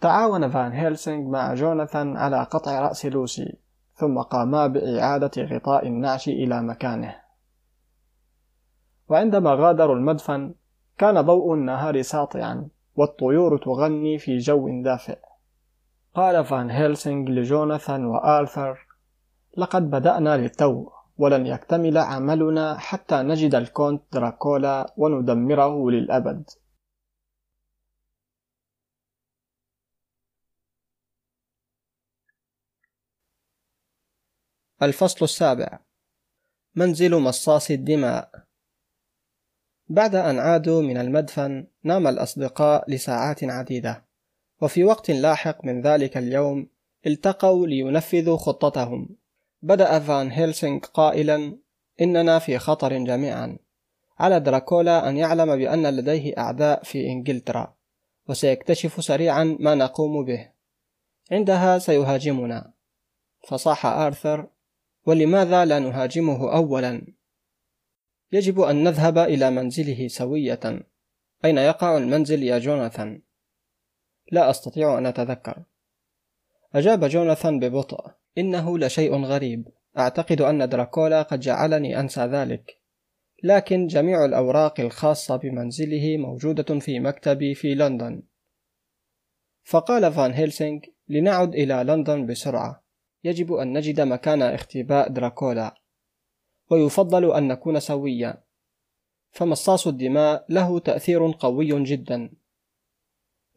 [0.00, 3.58] تعاون فان هيلسينغ مع جوناثان على قطع رأس لوسي
[3.94, 7.14] ثم قاما بإعادة غطاء النعش إلى مكانه.
[9.08, 10.54] وعندما غادروا المدفن
[10.98, 15.18] كان ضوء النهار ساطعا والطيور تغني في جو دافئ.
[16.14, 18.86] قال فان هيلسينغ لجوناثان وآرثر
[19.56, 26.50] لقد بدأنا للتو ولن يكتمل عملنا حتى نجد الكونت دراكولا وندمره للأبد.
[34.82, 35.78] الفصل السابع
[36.74, 38.44] منزل مصاص الدماء.
[39.88, 44.04] بعد أن عادوا من المدفن نام الأصدقاء لساعات عديدة.
[44.60, 46.66] وفي وقت لاحق من ذلك اليوم
[47.06, 49.08] التقوا لينفذوا خطتهم.
[49.62, 51.56] بدأ فان هيلسينغ قائلا
[52.00, 53.58] إننا في خطر جميعا.
[54.18, 57.74] على دراكولا أن يعلم بأن لديه أعداء في إنجلترا.
[58.28, 60.48] وسيكتشف سريعا ما نقوم به.
[61.32, 62.72] عندها سيهاجمنا.
[63.48, 64.46] فصاح آرثر
[65.06, 67.06] ولماذا لا نهاجمه أولا؟
[68.34, 70.60] يجب أن نذهب إلى منزله سوية.
[71.44, 73.22] أين يقع المنزل يا جوناثان؟
[74.32, 75.62] لا أستطيع أن أتذكر.
[76.74, 78.10] أجاب جوناثان ببطء.
[78.38, 79.68] إنه لشيء غريب.
[79.98, 82.78] أعتقد أن دراكولا قد جعلني أنسى ذلك.
[83.42, 88.22] لكن جميع الأوراق الخاصة بمنزله موجودة في مكتبي في لندن.
[89.62, 92.84] فقال فان هيلسينغ لنعد إلى لندن بسرعة.
[93.24, 95.83] يجب أن نجد مكان اختباء دراكولا.
[96.70, 98.44] ويفضل أن نكون سويا.
[99.30, 102.32] فمصاص الدماء له تأثير قوي جدا.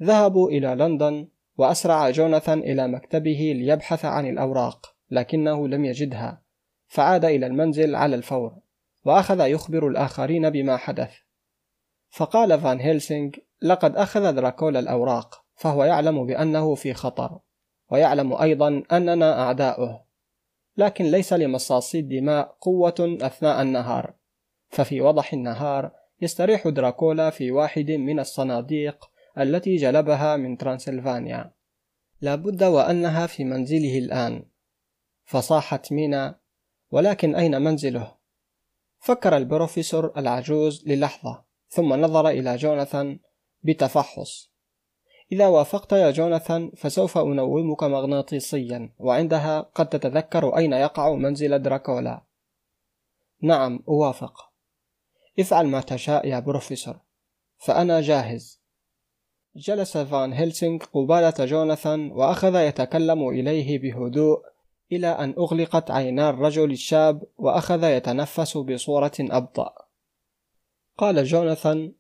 [0.03, 1.28] ذهبوا إلى لندن
[1.58, 6.41] وأسرع جوناثان إلى مكتبه ليبحث عن الأوراق لكنه لم يجدها.
[6.88, 8.60] فعاد إلى المنزل على الفور
[9.05, 11.16] وأخذ يخبر الآخرين بما حدث.
[12.10, 13.32] فقال فان هيلسينغ
[13.62, 17.39] لقد أخذ دراكولا الأوراق فهو يعلم بأنه في خطر
[17.91, 20.07] ويعلم أيضا أننا أعداؤه.
[20.78, 24.14] لكن ليس لمصاصي الدماء قوة أثناء النهار.
[24.70, 31.54] ففي وضح النهار يستريح دراكولا في واحد من الصناديق التي جلبها من ترانسلفانيا.
[32.22, 34.46] لابد وأنها في منزله الآن.
[35.26, 36.40] فصاحت مينا
[36.92, 38.18] ولكن أين منزله؟
[39.00, 43.20] فكر البروفيسور العجوز للحظة ثم نظر إلى جوناثان
[43.64, 44.52] بتفحص.
[45.32, 52.22] إذا وافقت يا جوناثان فسوف أنومك مغناطيسيا وعندها قد تتذكر أين يقع منزل دراكولا.
[53.42, 54.52] نعم أوافق.
[55.40, 57.00] افعل ما تشاء يا بروفيسور.
[57.58, 58.62] فأنا جاهز.
[59.56, 64.42] جلس فان هيلسينغ قبالة جوناثان وأخذ يتكلم إليه بهدوء
[64.92, 69.74] إلى أن أغلقت عينا الرجل الشاب وأخذ يتنفس بصورة أبطأ.
[70.98, 71.94] قال جوناثان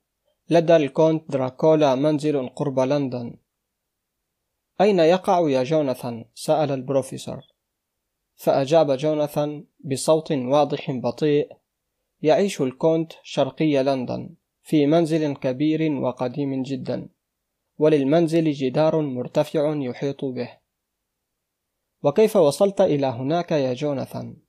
[0.49, 3.37] لدى الكونت دراكولا منزل قرب لندن.
[4.81, 7.41] أين يقع يا جوناثان؟ سأل البروفيسور.
[8.35, 11.49] فأجاب جوناثان بصوت واضح بطيء.
[12.21, 17.09] يعيش الكونت شرقي لندن في منزل كبير وقديم جدا.
[17.77, 20.57] وللمنزل جدار مرتفع يحيط به.
[22.03, 24.46] وكيف وصلت إلى هناك يا جوناثان؟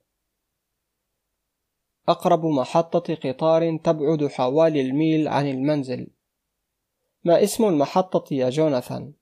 [2.09, 6.07] أقرب محطة قطار تبعد حوالي الميل عن المنزل.
[7.23, 9.13] ما اسم المحطة يا جوناثان؟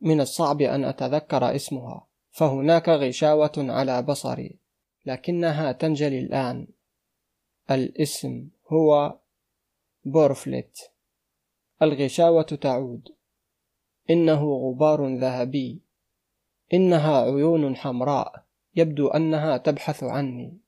[0.00, 2.06] من الصعب أن أتذكر اسمها.
[2.30, 4.58] فهناك غشاوة على بصري
[5.06, 6.66] لكنها تنجلي الآن.
[7.70, 9.18] الاسم هو
[10.04, 10.78] بورفليت.
[11.82, 13.08] الغشاوة تعود.
[14.10, 15.82] إنه غبار ذهبي.
[16.74, 18.44] إنها عيون حمراء.
[18.76, 20.67] يبدو أنها تبحث عني.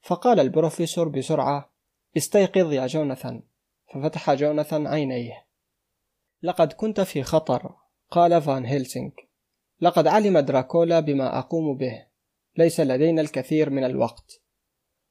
[0.00, 1.72] فقال البروفيسور بسرعة
[2.16, 3.42] استيقظ يا جوناثان.
[3.94, 5.46] ففتح جوناثان عينيه.
[6.42, 7.76] لقد كنت في خطر
[8.10, 9.10] قال فان هيلسينغ.
[9.80, 12.06] لقد علم دراكولا بما أقوم به.
[12.56, 14.42] ليس لدينا الكثير من الوقت.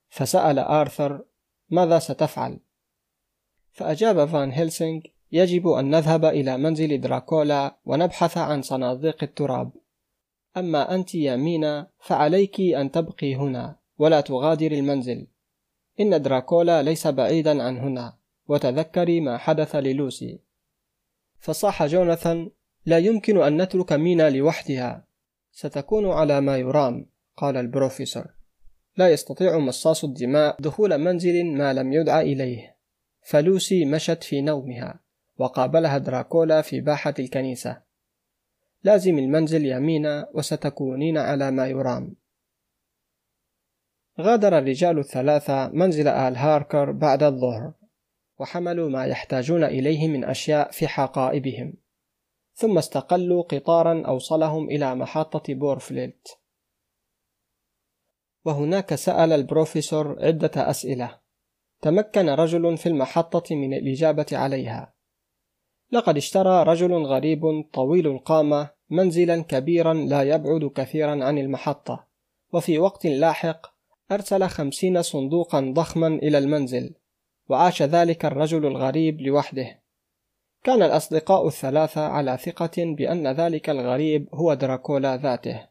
[0.10, 1.26] فسأل آرثر
[1.70, 2.60] ماذا ستفعل؟
[3.72, 9.72] فأجاب فان هيلسينغ يجب أن نذهب إلى منزل دراكولا ونبحث عن صناديق التراب.
[10.58, 13.79] أما أنت يا مينا فعليك أن تبقي هنا.
[14.00, 15.28] ولا تغادري المنزل.
[16.00, 20.40] إن دراكولا ليس بعيدا عن هنا وتذكري ما حدث للوسي.
[21.40, 22.52] فصاح جوناثان
[22.86, 25.06] لا يمكن أن نترك مينا لوحدها.
[25.52, 27.06] ستكون على ما يرام
[27.38, 28.26] قال البروفيسور.
[28.98, 32.76] لا يستطيع مصاص الدماء دخول منزل ما لم يدعى إليه.
[33.22, 35.00] فلوسي مشت في نومها
[35.38, 37.82] وقابلها دراكولا في باحة الكنيسة.
[38.84, 42.16] لازم المنزل يمينا وستكونين على ما يرام.
[44.22, 47.72] غادر الرجال الثلاثة منزل آل هاركر بعد الظهر
[48.40, 51.74] وحملوا ما يحتاجون إليه من أشياء في حقائبهم.
[52.54, 56.38] ثم استقلوا قطارا أوصلهم إلى محطة بورفليلت
[58.46, 61.20] وهناك سأل البروفيسور عدة أسئلة.
[61.82, 64.94] تمكن رجل في المحطة من الإجابة عليها.
[65.92, 67.42] لقد اشترى رجل غريب
[67.74, 72.06] طويل القامة منزلا كبيرا لا يبعد كثيرا عن المحطة
[72.54, 73.79] وفي وقت لاحق
[74.12, 76.96] أرسل خمسين صندوقا ضخما إلى المنزل
[77.50, 79.82] وعاش ذلك الرجل الغريب لوحده.
[80.64, 85.68] كان الأصدقاء الثلاثة على ثقة بأن ذلك الغريب هو دراكولا ذاته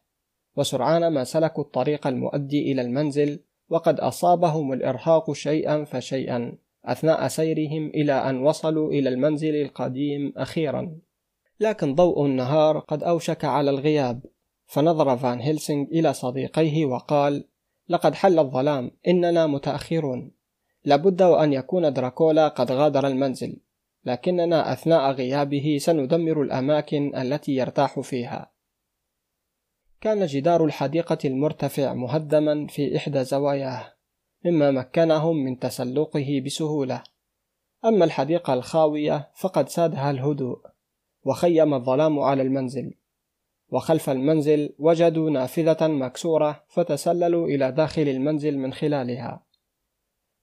[0.57, 8.13] وسرعان ما سلكوا الطريق المؤدي إلى المنزل وقد أصابهم الإرهاق شيئا فشيئا أثناء سيرهم إلى
[8.13, 10.99] أن وصلوا إلى المنزل القديم أخيرا.
[11.61, 14.21] لكن ضوء النهار قد أوشك على الغياب
[14.67, 17.48] فنظر فان هيلسينغ إلى صديقيه وقال
[17.89, 18.91] لقد حل الظلام.
[19.09, 20.33] إننا متأخرون.
[20.85, 23.61] لابد وأن يكون دراكولا قد غادر المنزل.
[24.05, 28.53] لكننا أثناء غيابه سندمر الأماكن التي يرتاح فيها.
[30.01, 33.95] كان جدار الحديقة المرتفع مهدما في إحدى زواياه
[34.45, 37.03] مما مكنهم من تسلقه بسهولة.
[37.85, 40.59] أما الحديقة الخاوية فقد سادها الهدوء
[41.25, 42.95] وخيم الظلام على المنزل.
[43.71, 49.43] وخلف المنزل وجدوا نافذة مكسورة فتسللوا إلى داخل المنزل من خلالها.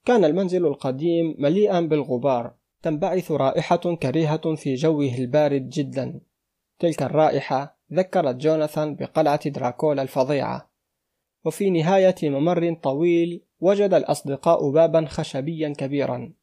[0.05, 6.19] كان المنزل القديم مليئا بالغبار تنبعث رائحة كريهة في جوه البارد جدا.
[6.79, 10.69] تلك الرائحة ذكرت جوناثان بقلعة دراكولا الفظيعة.
[11.45, 16.33] وفي نهاية ممر طويل وجد الأصدقاء بابا خشبيا كبيرا.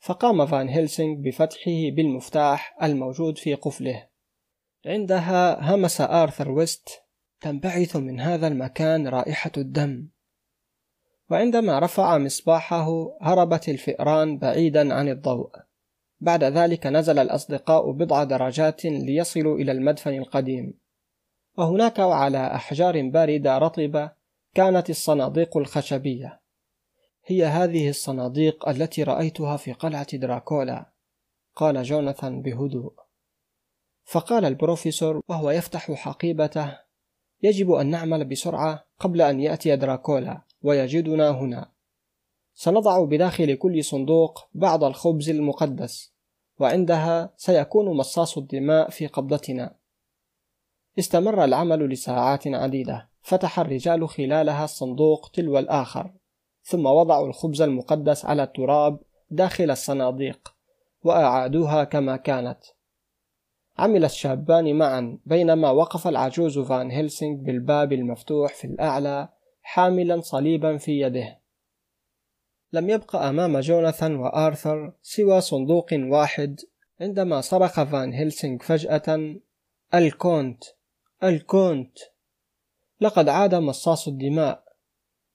[0.00, 4.11] فقام فان هيلسينغ بفتحه بالمفتاح الموجود في قفله.
[4.86, 6.88] عندها همس آرثر ويست
[7.40, 10.08] تنبعث من هذا المكان رائحة الدم.
[11.30, 15.50] وعندما رفع مصباحه هربت الفئران بعيدا عن الضوء.
[16.20, 20.78] بعد ذلك نزل الأصدقاء بضع درجات ليصلوا إلى المدفن القديم.
[21.58, 24.10] وهناك وعلى أحجار باردة رطبة
[24.54, 26.40] كانت الصناديق الخشبية.
[27.24, 30.92] هي هذه الصناديق التي رأيتها في قلعة دراكولا.
[31.56, 33.11] قال جوناثان بهدوء.
[34.04, 36.78] فقال البروفيسور وهو يفتح حقيبته
[37.42, 41.72] يجب أن نعمل بسرعة قبل أن يأتي دراكولا ويجدنا هنا.
[42.54, 46.12] سنضع بداخل كل صندوق بعض الخبز المقدس
[46.58, 49.76] وعندها سيكون مصاص الدماء في قبضتنا.
[50.98, 56.12] استمر العمل لساعات عديدة فتح الرجال خلالها الصندوق تلو الآخر
[56.62, 59.00] ثم وضعوا الخبز المقدس على التراب
[59.30, 60.54] داخل الصناديق
[61.04, 62.58] وأعادوها كما كانت.
[63.78, 69.28] عمل الشابان معا بينما وقف العجوز فان هيلسينغ بالباب المفتوح في الأعلى
[69.62, 71.38] حاملا صليبا في يده.
[72.72, 76.60] لم يبق أمام جوناثان وآرثر سوى صندوق واحد
[77.00, 79.36] عندما صرخ فان هيلسينغ فجأة
[79.94, 80.64] الكونت!
[81.24, 81.98] الكونت!
[83.00, 84.64] لقد عاد مصاص الدماء.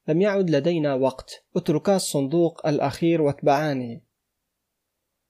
[0.07, 4.06] لم يعد لدينا وقت اتركا الصندوق الأخير واتبعاني.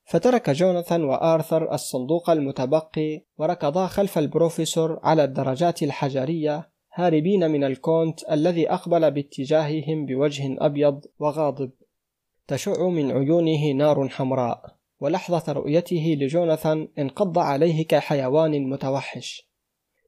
[0.07, 8.71] فترك جوناثان وآرثر الصندوق المتبقي وركضا خلف البروفيسور على الدرجات الحجرية هاربين من الكونت الذي
[8.71, 11.71] أقبل باتجاههم بوجه أبيض وغاضب.
[12.47, 19.51] تشع من عيونه نار حمراء ولحظة رؤيته لجوناثان انقض عليه كحيوان متوحش.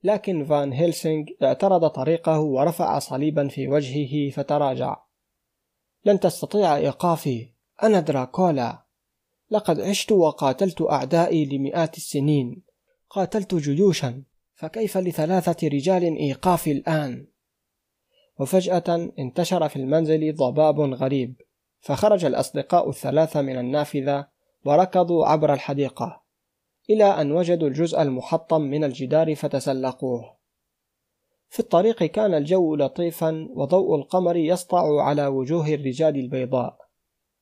[0.04, 4.97] لكن فان هيلسينغ اعترض طريقه ورفع صليبا في وجهه فتراجع.
[6.06, 7.50] لن تستطيع إيقافي
[7.84, 8.89] أنا دراكولا.
[9.52, 12.64] لقد عشت وقاتلت أعدائي لمئات السنين.
[13.10, 14.24] قاتلت جيوشا
[14.56, 17.28] فكيف لثلاثة رجال إيقافي الآن؟
[18.39, 21.41] وفجأة انتشر في المنزل ضباب غريب
[21.80, 24.28] فخرج الأصدقاء الثلاثة من النافذة
[24.66, 26.22] وركضوا عبر الحديقة
[26.89, 30.39] إلى أن وجدوا الجزء المحطم من الجدار فتسلقوه.
[31.50, 36.78] في الطريق كان الجو لطيفا وضوء القمر يسطع على وجوه الرجال البيضاء.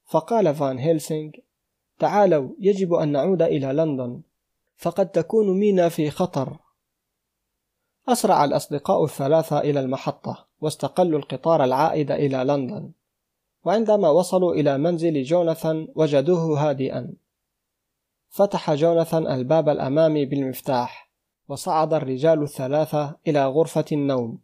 [0.05, 1.31] فقال فان هيلسينغ
[1.99, 4.21] تعالوا يجب أن نعود إلى لندن.
[4.77, 6.57] فقد تكون مينا في خطر.
[8.09, 12.91] أسرع الأصدقاء الثلاثة إلى المحطة واستقلوا القطار العائد إلى لندن.
[13.65, 17.13] وعندما وصلوا إلى منزل جوناثان وجدوه هادئا.
[18.29, 21.11] فتح جوناثان الباب الأمامي بالمفتاح
[21.47, 24.39] وصعد الرجال الثلاثة إلى غرفة النوم.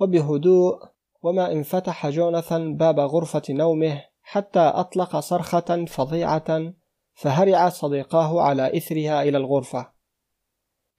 [0.00, 0.82] وبهدوء
[1.22, 6.74] وما إن فتح جوناثان باب غرفة نومه حتى أطلق صرخة فظيعة
[7.14, 9.92] فهرع صديقاه على إثرها إلى الغرفة.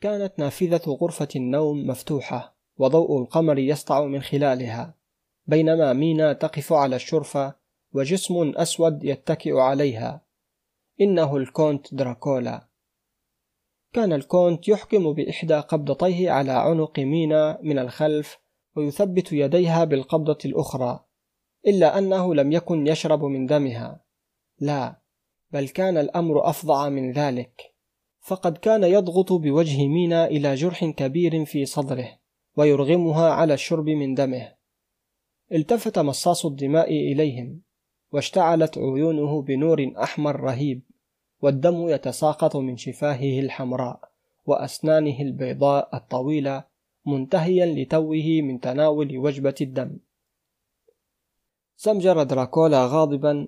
[0.02, 4.98] كانت نافذة غرفة النوم مفتوحة وضوء القمر يسطع من خلالها
[5.48, 7.56] بينما مينا تقف على الشرفة
[7.94, 10.22] وجسم أسود يتكئ عليها.
[11.02, 12.68] إنه الكونت دراكولا.
[13.94, 18.40] كان الكونت يحكم بإحدى قبضتيه على عنق مينا من الخلف
[18.76, 21.09] ويثبت يديها بالقبضة الأخرى.
[21.68, 24.04] إلا أنه لم يكن يشرب من دمها.
[24.60, 25.00] لا
[25.52, 27.74] بل كان الأمر أفظع من ذلك.
[28.20, 32.20] فقد كان يضغط بوجه مينا إلى جرح كبير في صدره
[32.58, 34.54] ويرغمها على الشرب من دمه.
[35.52, 37.62] التفت مصاص الدماء إليهم
[38.12, 40.82] واشتعلت عيونه بنور أحمر رهيب
[41.42, 44.00] والدم يتساقط من شفاهه الحمراء
[44.46, 46.64] وأسنانه البيضاء الطويلة
[47.06, 49.98] منتهيا لتوه من تناول وجبة الدم.
[51.80, 53.48] زمجر دراكولا غاضبا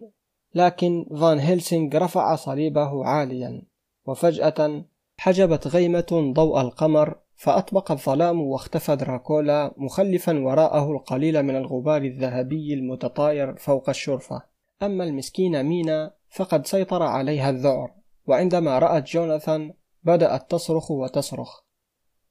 [0.55, 3.61] لكن فان هيلسينغ رفع صليبه عاليا
[4.05, 4.85] وفجأة
[5.17, 13.55] حجبت غيمة ضوء القمر فأطبق الظلام واختفى دراكولا مخلفا وراءه القليل من الغبار الذهبي المتطاير
[13.55, 14.41] فوق الشرفة.
[14.83, 17.93] أما المسكينة مينا فقد سيطر عليها الذعر
[18.27, 19.73] وعندما رأت جوناثان
[20.03, 21.61] بدأت تصرخ وتصرخ.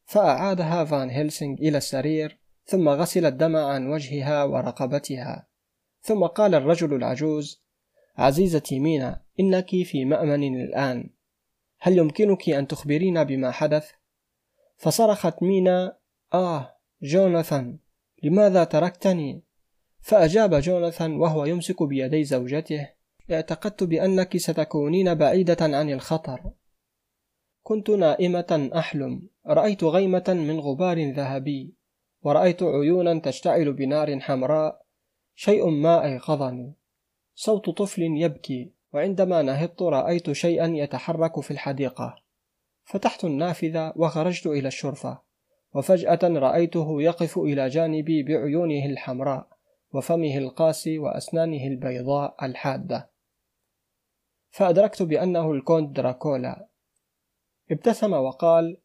[0.04, 5.49] فأعادها فان هيلسينغ إلى السرير ثم غسل الدم عن وجهها ورقبتها.
[6.00, 7.62] ثم قال الرجل العجوز
[8.16, 11.10] عزيزتي مينا إنك في مأمن الآن
[11.78, 13.90] هل يمكنك أن تخبرينا بما حدث؟
[14.76, 15.96] فصرخت مينا
[16.34, 17.78] آه جوناثان
[18.22, 19.42] لماذا تركتني؟
[20.00, 22.88] فأجاب جوناثان وهو يمسك بيدي زوجته
[23.32, 26.52] اعتقدت بأنك ستكونين بعيدة عن الخطر
[27.62, 31.74] كنت نائمة أحلم رأيت غيمة من غبار ذهبي
[32.22, 34.86] ورأيت عيونا تشتعل بنار حمراء
[35.42, 36.74] شيء ما أيقظني
[37.34, 42.22] صوت طفل يبكي وعندما نهضت رأيت شيئا يتحرك في الحديقة.
[42.84, 45.22] فتحت النافذة وخرجت إلى الشرفة
[45.74, 49.48] وفجأة رأيته يقف إلى جانبي بعيونه الحمراء
[49.92, 53.10] وفمه القاسي وأسنانه البيضاء الحادة.
[54.50, 56.68] فأدركت بأنه الكونت دراكولا.
[57.70, 58.76] ابتسم وقال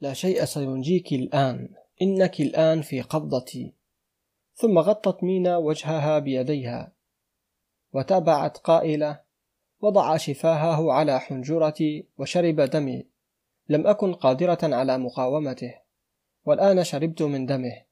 [0.00, 1.68] لا شيء سينجيك الآن
[2.02, 3.81] إنك الآن في قبضتي.
[4.54, 6.92] ثم غطت مينا وجهها بيديها
[7.92, 9.20] وتابعت قائلة
[9.80, 13.06] وضع شفاهه على حنجرتي وشرب دمي
[13.68, 15.74] لم أكن قادرة على مقاومته
[16.44, 17.82] والآن شربت من دمه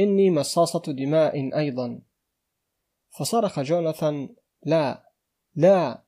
[0.00, 2.00] إني مصاصة دماء أيضا.
[3.10, 5.12] فصرخ جوناثان لا
[5.54, 6.02] لا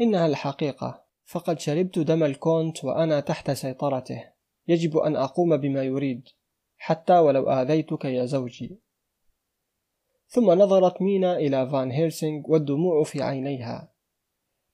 [0.00, 4.24] إنها الحقيقة فقد شربت دم الكونت وأنا تحت سيطرته
[4.68, 6.28] يجب أن أقوم بما يريد.
[6.78, 8.78] حتى ولو آذيتك يا زوجي.
[10.28, 13.92] ثم نظرت مينا إلى فان هيلسينغ والدموع في عينيها.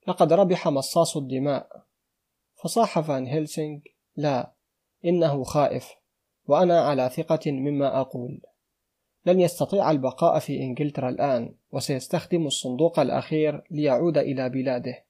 [0.07, 1.85] لقد ربح مصاص الدماء.
[2.55, 3.79] فصاح فان هيلسينغ
[4.15, 4.53] لا
[5.05, 5.95] إنه خائف
[6.47, 8.41] وأنا على ثقة مما أقول.
[9.25, 15.05] لن يستطيع البقاء في إنجلترا الآن وسيستخدم الصندوق الأخير ليعود إلى بلاده.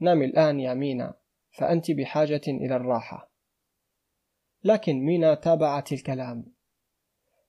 [0.00, 1.14] نام الآن يا مينا
[1.50, 3.33] فأنت بحاجة إلى الراحة.
[4.64, 6.52] لكن مينا تابعت الكلام.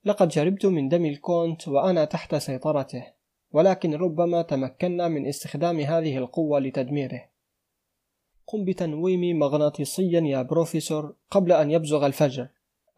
[0.04, 3.06] لقد شربت من دم الكونت وأنا تحت سيطرته
[3.52, 7.24] ولكن ربما تمكنا من استخدام هذه القوة لتدميره.
[8.46, 12.48] قم بتنويم مغناطيسيا يا بروفيسور قبل أن يبزغ الفجر.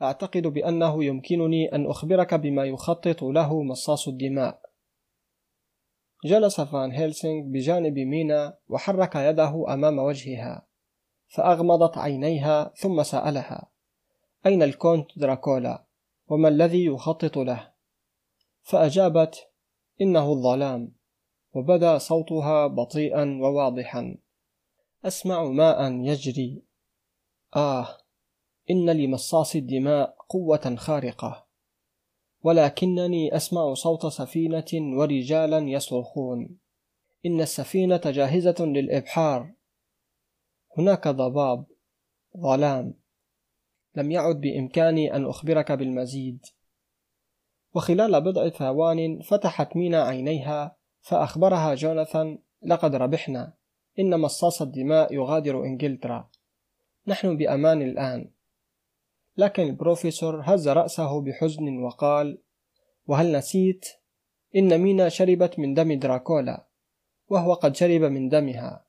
[0.03, 4.61] أعتقد بأنه يمكنني أن أخبرك بما يخطط له مصاص الدماء.
[6.25, 10.67] جلس فان هيلسينغ بجانب مينا وحرك يده أمام وجهها
[11.29, 13.71] فأغمضت عينيها ثم سألها
[14.49, 15.85] أين الكونت دراكولا؟
[16.29, 17.73] وما الذي يخطط له؟
[18.63, 19.51] فأجابت
[20.01, 20.93] إنه الظلام.
[21.53, 24.17] وبدا صوتها بطيئا وواضحا.
[25.05, 26.63] أسمع ماء يجري.
[27.57, 27.89] آه
[28.71, 31.47] إن لمصاص الدماء قوة خارقة.
[32.43, 36.59] ولكنني أسمع صوت سفينة ورجالا يصرخون.
[37.27, 39.55] إن السفينة جاهزة للإبحار.
[40.79, 41.65] هناك ضباب
[42.37, 42.95] ظلام.
[43.99, 46.47] لم يعد بإمكاني أن أخبرك بالمزيد.
[47.75, 53.53] وخلال بضع ثوان فتحت مينا عينيها فأخبرها جوناثان لقد ربحنا.
[53.99, 56.31] إن مصاص الدماء يغادر إنجلترا.
[57.07, 58.31] نحن بأمان الآن.
[59.37, 62.39] لكن البروفيسور هز رأسه بحزن وقال
[63.07, 63.87] وهل نسيت؟
[64.57, 66.67] إن مينا شربت من دم دراكولا
[67.29, 68.85] وهو قد شرب من دمها.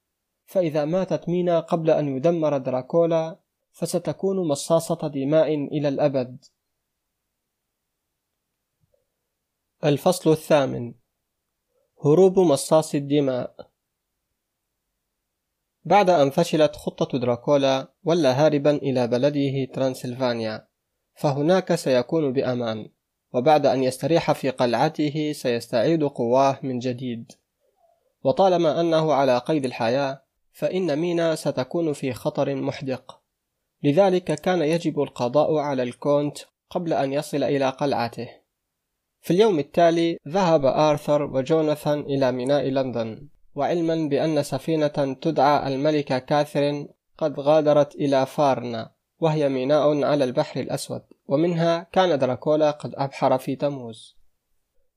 [0.46, 3.40] فإذا ماتت مينا قبل أن يدمر دراكولا
[3.80, 6.46] فستكون مصاصة دماء إلى الأبد.
[9.84, 10.94] الفصل الثامن.
[12.06, 13.70] هروب مصاص الدماء.
[15.86, 20.68] بعد أن فشلت خطة دراكولا ولى هاربا إلى بلده ترانسلفانيا
[21.16, 22.90] فهناك سيكون بأمان
[23.34, 27.32] وبعد أن يستريح في قلعته سيستعيد قواه من جديد.
[28.24, 30.24] وطالما أنه على قيد الحياة
[30.54, 33.19] فإن مينا ستكون في خطر محدق.
[33.84, 36.38] لذلك كان يجب القضاء على الكونت
[36.70, 38.30] قبل أن يصل إلى قلعته.
[39.22, 46.88] في اليوم التالي ذهب آرثر وجوناثان إلى ميناء لندن وعلما بأن سفينة تدعى الملكة كاثرين
[47.18, 53.56] قد غادرت إلى فارنا وهي ميناء على البحر الأسود ومنها كان دراكولا قد أبحر في
[53.56, 54.16] تموز.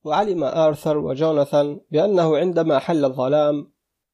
[0.04, 3.71] وعلم آرثر وجوناثان بأنه عندما حل الظلام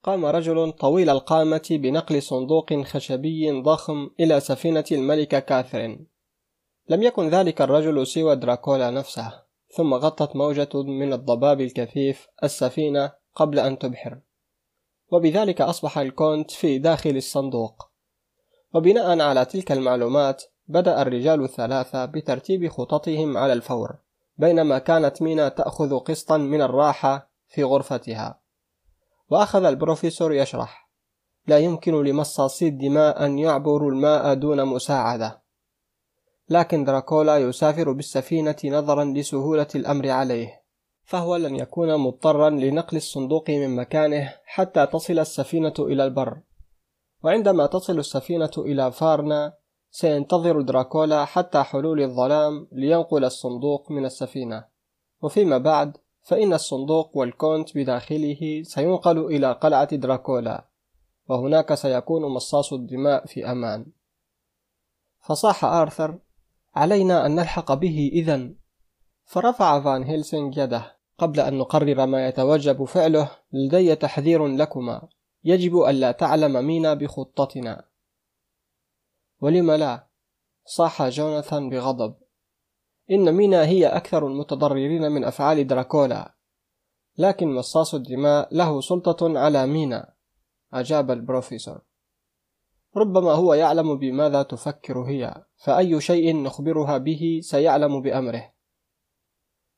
[0.09, 6.07] قام رجل طويل القامة بنقل صندوق خشبي ضخم إلى سفينة الملكة كاثرين
[6.89, 9.43] لم يكن ذلك الرجل سوى دراكولا نفسه
[9.77, 14.21] ثم غطت موجة من الضباب الكثيف السفينة قبل أن تبحر.
[15.11, 17.91] وبذلك أصبح الكونت في داخل الصندوق.
[18.75, 23.97] وبناء على تلك المعلومات بدأ الرجال الثلاثة بترتيب خططهم على الفور
[24.39, 28.48] بينما كانت مينا تأخذ قسطا من الراحة في غرفتها.
[29.31, 30.89] وأخذ البروفيسور يشرح.
[31.47, 35.43] لا يمكن لمصاصي الدماء أن يعبروا الماء دون مساعدة.
[36.49, 40.63] لكن دراكولا يسافر بالسفينة نظرا لسهولة الأمر عليه.
[41.05, 46.41] فهو لن يكون مضطرا لنقل الصندوق من مكانه حتى تصل السفينة إلى البر.
[47.25, 49.55] وعندما تصل السفينة إلى فارنا
[49.91, 54.65] سينتظر دراكولا حتى حلول الظلام لينقل الصندوق من السفينة.
[55.23, 55.97] وفيما بعد
[56.29, 60.69] فإن الصندوق والكونت بداخله سينقل إلى قلعة دراكولا
[61.29, 63.87] وهناك سيكون مصاص الدماء في أمان.
[65.21, 66.19] فصاح آرثر
[66.75, 68.51] علينا أن نلحق به إذا.
[69.25, 70.97] فرفع فان هيلسينغ يده.
[71.19, 75.09] قبل أن نقرر ما يتوجب فعله لدي تحذير لكما.
[75.45, 77.85] يجب ألا تعلم مينا بخطتنا.
[79.41, 80.07] ولم لا؟
[80.65, 82.15] صاح جوناثان بغضب.
[83.11, 86.35] إن مينا هي أكثر المتضررين من أفعال دراكولا
[87.19, 90.15] لكن مصاص الدماء له سلطة على مينا
[90.73, 91.81] أجاب البروفيسور.
[92.97, 98.53] ربما هو يعلم بماذا تفكر هي فأي شيء نخبرها به سيعلم بأمره.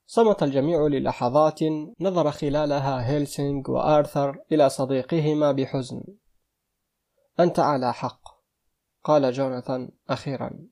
[0.05, 1.59] صمت الجميع للحظات
[1.99, 6.03] نظر خلالها هيلسينغ وآرثر إلى صديقهما بحزن.
[7.39, 8.21] أنت على حق
[9.03, 10.70] قال جوناثان أخيرا.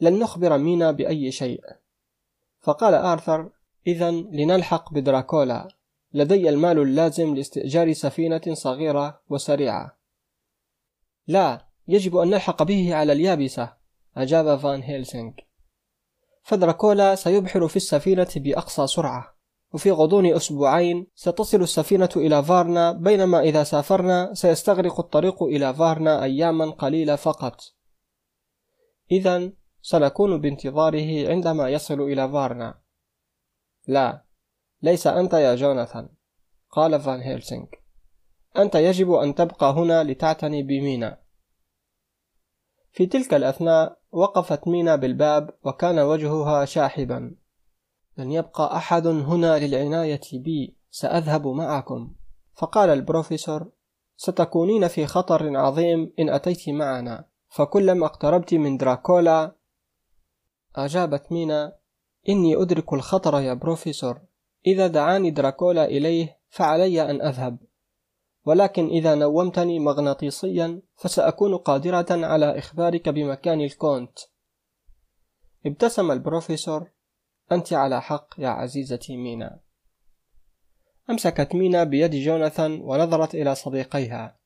[0.00, 1.60] لن نخبر مينا بأي شيء.
[2.60, 3.50] فقال آرثر
[3.86, 5.68] إذا لنلحق بدراكولا.
[6.12, 9.98] لدي المال اللازم لاستئجار سفينة صغيرة وسريعة.
[11.26, 13.72] لا يجب أن نلحق به على اليابسة
[14.16, 15.32] أجاب فان هيلسينغ.
[16.42, 19.36] فدراكولا سيبحر في السفينة بأقصى سرعة.
[19.72, 26.70] وفي غضون أسبوعين ستصل السفينة إلى فارنا بينما إذا سافرنا سيستغرق الطريق إلى فارنا أياما
[26.70, 27.60] قليلة فقط.
[29.10, 29.52] إذا
[29.88, 32.80] سنكون بانتظاره عندما يصل إلى فارنا.
[33.86, 34.24] لا
[34.82, 36.08] ليس أنت يا جوناثان
[36.70, 37.66] قال فان هيلسينغ.
[38.58, 41.20] أنت يجب أن تبقى هنا لتعتني بمينا.
[42.90, 47.36] في تلك الأثناء وقفت مينا بالباب وكان وجهها شاحبا.
[48.16, 52.14] لن يبقى أحد هنا للعناية بي سأذهب معكم.
[52.54, 53.70] فقال البروفيسور
[54.16, 57.28] ستكونين في خطر عظيم إن أتيت معنا.
[57.48, 59.56] فكلما اقتربت من دراكولا
[60.76, 61.76] أجابت مينا
[62.28, 64.20] إني أدرك الخطر يا بروفيسور.
[64.66, 67.58] إذا دعاني دراكولا إليه فعلي أن أذهب.
[68.44, 74.18] ولكن إذا نومتني مغناطيسيا فسأكون قادرة على إخبارك بمكان الكونت.
[75.66, 76.90] ابتسم البروفيسور.
[77.52, 79.60] أنت على حق يا عزيزتي مينا.
[81.10, 84.38] أمسكت مينا بيد جوناثان ونظرت إلى صديقيها.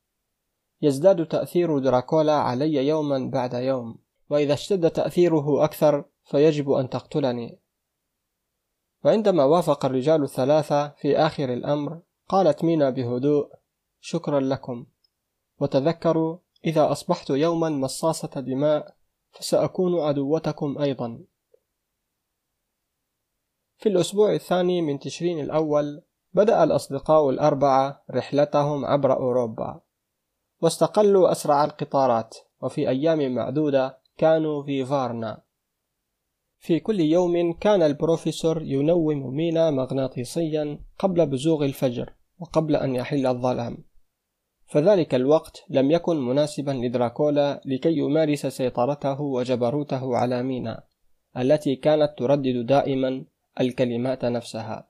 [0.81, 3.97] يزداد تأثير دراكولا علي يوما بعد يوم
[4.29, 7.59] وإذا اشتد تأثيره أكثر فيجب أن تقتلني.
[9.05, 11.99] وعندما وافق الرجال الثلاثة في آخر الأمر
[12.29, 13.49] قالت مينا بهدوء
[13.99, 14.85] شكرا لكم.
[15.59, 18.95] وتذكروا إذا أصبحت يوما مصاصة دماء
[19.31, 21.19] فسأكون عدوتكم أيضا.
[23.77, 26.03] في الأسبوع الثاني من تشرين الأول
[26.33, 29.81] بدأ الأصدقاء الأربعة رحلتهم عبر أوروبا.
[30.61, 35.50] واستقلوا أسرع القطارات وفي أيام معدودة كانوا في فارنا.
[36.61, 43.77] في كل يوم كان البروفيسور ينوم مينا مغناطيسيا قبل بزوغ الفجر وقبل أن يحل الظلام.
[44.65, 50.83] فذلك الوقت لم يكن مناسبا لدراكولا لكي يمارس سيطرته وجبروته على مينا
[51.37, 53.25] التي كانت تردد دائما
[53.59, 54.89] الكلمات نفسها.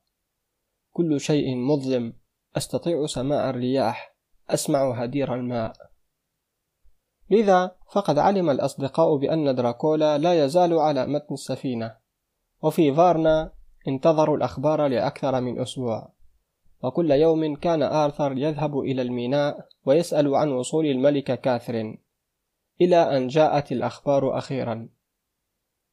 [0.91, 2.13] كل شيء مظلم
[2.57, 4.15] أستطيع سماع الرياح
[4.49, 5.90] أسمع هدير الماء.
[7.31, 11.95] لذا فقد علم الأصدقاء بأن دراكولا لا يزال على متن السفينة
[12.61, 13.53] وفي فارنا
[13.87, 16.13] انتظروا الأخبار لأكثر من أسبوع.
[16.83, 22.03] وكل يوم كان آرثر يذهب إلى الميناء ويسأل عن وصول الملكة كاثرين
[22.81, 24.89] إلى أن جاءت الأخبار أخيرا.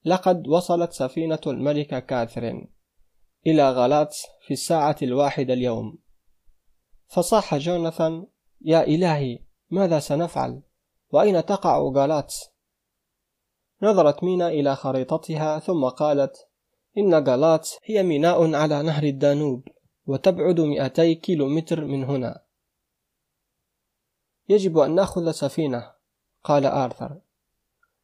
[0.05, 2.71] لقد وصلت سفينة الملكة كاثرين
[3.47, 5.99] إلى غلاتس في الساعة الواحدة اليوم.
[7.07, 8.27] فصاح جوناثان
[8.61, 9.39] يا إلهي
[9.71, 10.63] ماذا سنفعل؟
[11.11, 12.51] وأين تقع غالاتس؟
[13.83, 16.49] نظرت مينا إلى خريطتها ثم قالت
[16.99, 19.69] إن غالاتس هي ميناء على نهر الدانوب
[20.07, 22.45] وتبعد 200 كيلومتر من هنا.
[24.49, 25.93] يجب أن نأخذ سفينة.
[26.45, 27.21] قال آرثر.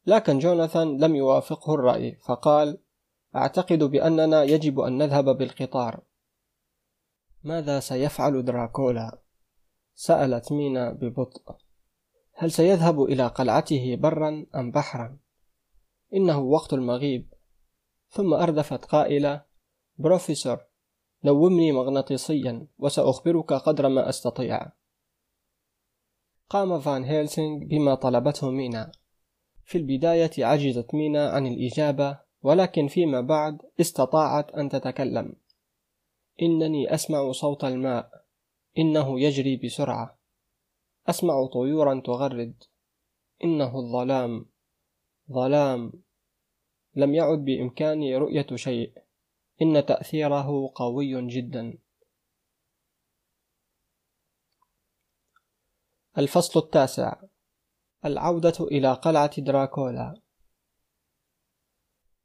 [0.06, 2.78] لكن جوناثان لم يوافقه الرأي فقال
[3.36, 6.00] أعتقد بأننا يجب أن نذهب بالقطار.
[7.44, 9.18] ماذا سيفعل دراكولا؟
[9.94, 11.63] سألت مينا ببطء.
[12.36, 15.18] هل سيذهب إلى قلعته برا أم بحرا؟
[16.14, 17.34] إنه وقت المغيب.
[18.10, 19.42] ثم أردفت قائلة
[19.98, 20.58] بروفيسور
[21.24, 24.72] نومني مغناطيسيا وسأخبرك قدر ما أستطيع.
[26.48, 28.92] قام فان هيلسينغ بما طلبته مينا.
[29.64, 35.36] في البداية عجزت مينا عن الإجابة ولكن فيما بعد استطاعت أن تتكلم.
[36.42, 38.24] إنني أسمع صوت الماء.
[38.78, 40.13] إنه يجري بسرعة.
[41.06, 42.62] أسمع طيورا تغرد.
[43.44, 44.46] إنه الظلام
[45.32, 45.92] ظلام.
[46.94, 48.92] لم يعد بإمكاني رؤية شيء.
[49.62, 51.78] إن تأثيره قوي جدا.
[56.18, 57.14] الفصل التاسع.
[58.04, 60.20] العودة إلى قلعة دراكولا.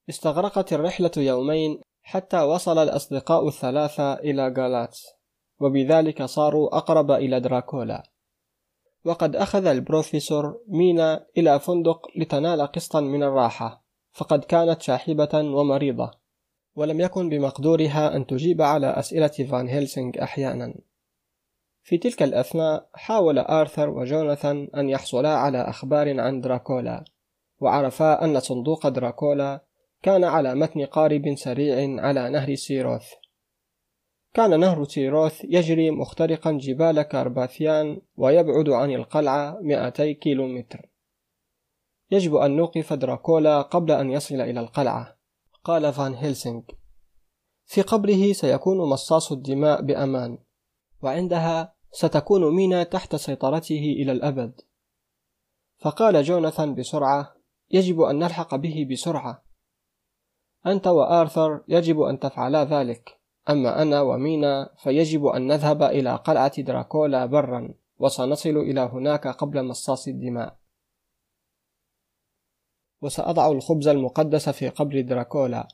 [0.10, 5.07] استغرقت الرحلة يومين حتى وصل الأصدقاء الثلاثة إلى غالاتس
[5.60, 8.19] وبذلك صاروا أقرب إلى دراكولا.
[9.06, 16.12] وقد أخذ البروفيسور مينا إلى فندق لتنال قسطا من الراحة فقد كانت شاحبة ومريضة
[16.76, 20.74] ولم يكن بمقدورها أن تجيب على أسئلة فان هيلسينغ أحيانا.
[21.84, 27.06] في تلك الأثناء حاول آرثر وجوناثان أن يحصلا على أخبار عن دراكولا
[27.60, 29.64] وعرفا أن صندوق دراكولا
[30.02, 33.14] كان على متن قارب سريع على نهر سيروث.
[34.34, 40.89] كان نهر سيروث يجري مخترقا جبال كارباثيان ويبعد عن القلعة 200 كيلومتر.
[42.11, 45.18] يجب أن نوقف دراكولا قبل أن يصل إلى القلعة
[45.64, 46.61] قال فان هيلسينغ.
[47.65, 50.38] في قبره سيكون مصاص الدماء بأمان
[51.01, 54.61] وعندها ستكون مينا تحت سيطرته إلى الأبد.
[55.77, 57.35] فقال جوناثان بسرعة
[57.72, 59.43] يجب أن نلحق به بسرعة.
[60.65, 63.19] أنت وآرثر يجب أن تفعلا ذلك.
[63.50, 70.08] أما أنا ومينا فيجب أن نذهب إلى قلعة دراكولا برا وسنصل إلى هناك قبل مصاص
[70.08, 70.58] الدماء.
[73.02, 75.68] وسأضع الخبز المقدس في قبر دراكولا.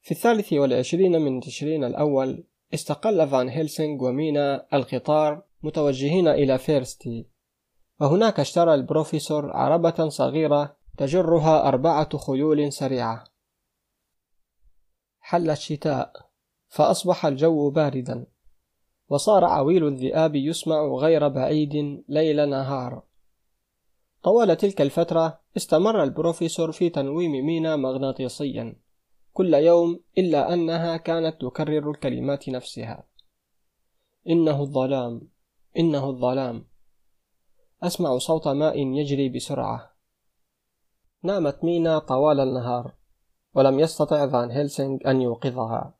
[0.00, 2.44] في الثالث والعشرين من تشرين الأول
[2.74, 7.26] استقل فان هيلسينغ ومينا القطار متوجهين إلى فيرستي.
[8.00, 13.31] وهناك اشترى البروفيسور عربة صغيرة تجرها أربعة خيول سريعة.
[15.24, 16.12] حل الشتاء
[16.68, 18.26] فأصبح الجو باردا.
[19.08, 23.02] وصار عويل الذئاب يسمع غير بعيد ليل نهار.
[24.22, 28.76] طوال تلك الفترة استمر البروفيسور في تنويم مينا مغناطيسيا.
[29.32, 33.06] كل يوم إلا أنها كانت تكرر الكلمات نفسها.
[34.28, 35.28] إنه الظلام
[35.78, 36.66] إنه الظلام.
[37.82, 39.92] أسمع صوت ماء يجري بسرعة.
[41.22, 43.01] نامت مينا طوال النهار.
[43.54, 45.94] ولم يستطع فان هيلسينغ أن يوقظها.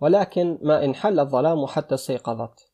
[0.00, 2.70] ولكن ما إن حل الظلام حتى استيقظت.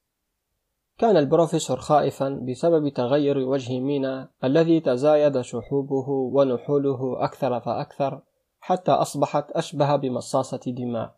[0.99, 8.23] كان البروفيسور خائفا بسبب تغير وجه مينا الذي تزايد شحوبه ونحوله أكثر فأكثر
[8.61, 11.15] حتى أصبحت أشبه بمصاصة دماء.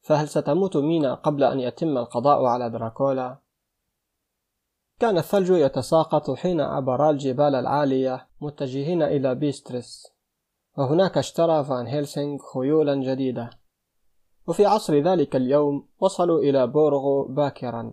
[0.00, 3.38] فهل ستموت مينا قبل أن يتم القضاء على دراكولا؟
[5.00, 10.19] كان الثلج يتساقط حين عبرا الجبال العالية متجهين إلى بيسترس.
[10.78, 13.50] وهناك اشترى فان هيلسينغ خيولا جديدة.
[14.46, 17.92] وفي عصر ذلك اليوم وصلوا إلى بورغو باكرا.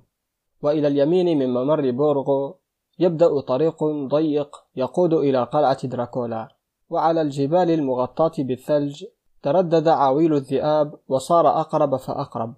[0.62, 2.60] وإلى اليمين من ممر بورغو
[3.00, 6.48] يبدأ طريق ضيق يقود إلى قلعة دراكولا.
[6.90, 9.06] وعلى الجبال المغطاة بالثلج
[9.42, 12.56] تردد عويل الذئاب وصار أقرب فأقرب.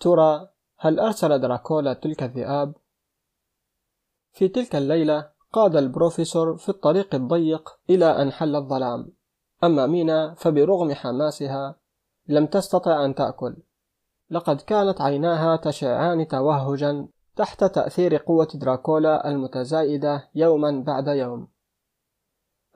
[0.00, 2.74] ترى هل أرسل دراكولا تلك الذئاب؟
[4.32, 9.12] في تلك الليلة قاد البروفيسور في الطريق الضيق إلى أن حل الظلام.
[9.64, 11.76] أما مينا فبرغم حماسها
[12.26, 13.56] لم تستطع أن تأكل.
[14.30, 21.48] لقد كانت عيناها تشعان توهجا تحت تأثير قوة دراكولا المتزايدة يوما بعد يوم.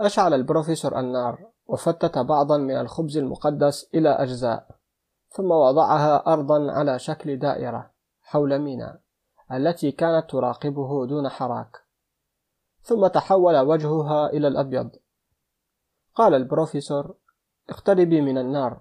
[0.01, 4.67] أشعل البروفيسور النار وفتت بعضا من الخبز المقدس إلى أجزاء
[5.29, 7.91] ثم وضعها أرضا على شكل دائرة
[8.23, 9.01] حول مينا
[9.53, 11.88] التي كانت تراقبه دون حراك.
[12.89, 14.91] ثم تحول وجهها إلى الأبيض.
[16.15, 17.15] قال البروفيسور
[17.71, 18.81] اقتربي من النار.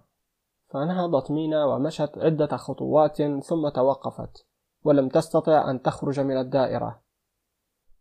[0.69, 4.45] فنهضت مينا ومشت عدة خطوات ثم توقفت
[4.83, 6.99] ولم تستطع أن تخرج من الدائرة.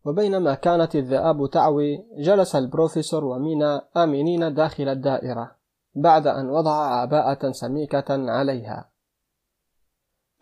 [0.05, 5.57] وبينما كانت الذئاب تعوي جلس البروفيسور ومينا آمنين داخل الدائرة
[5.95, 8.96] بعد أن وضع عباءة سميكة عليها.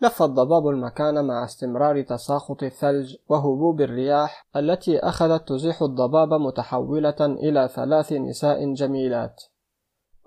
[0.01, 7.67] لف الضباب المكان مع استمرار تساقط الثلج وهبوب الرياح التي أخذت تزيح الضباب متحولة إلى
[7.67, 9.43] ثلاث نساء جميلات.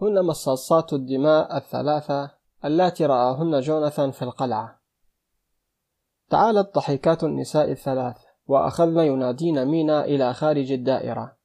[0.02, 2.30] هن مصاصات الدماء الثلاثة
[2.64, 4.80] اللاتي رآهن جوناثان في القلعة.
[6.30, 8.16] تعالت ضحكات النساء الثلاث
[8.46, 11.36] وأخذن ينادين مينا إلى خارج الدائرة.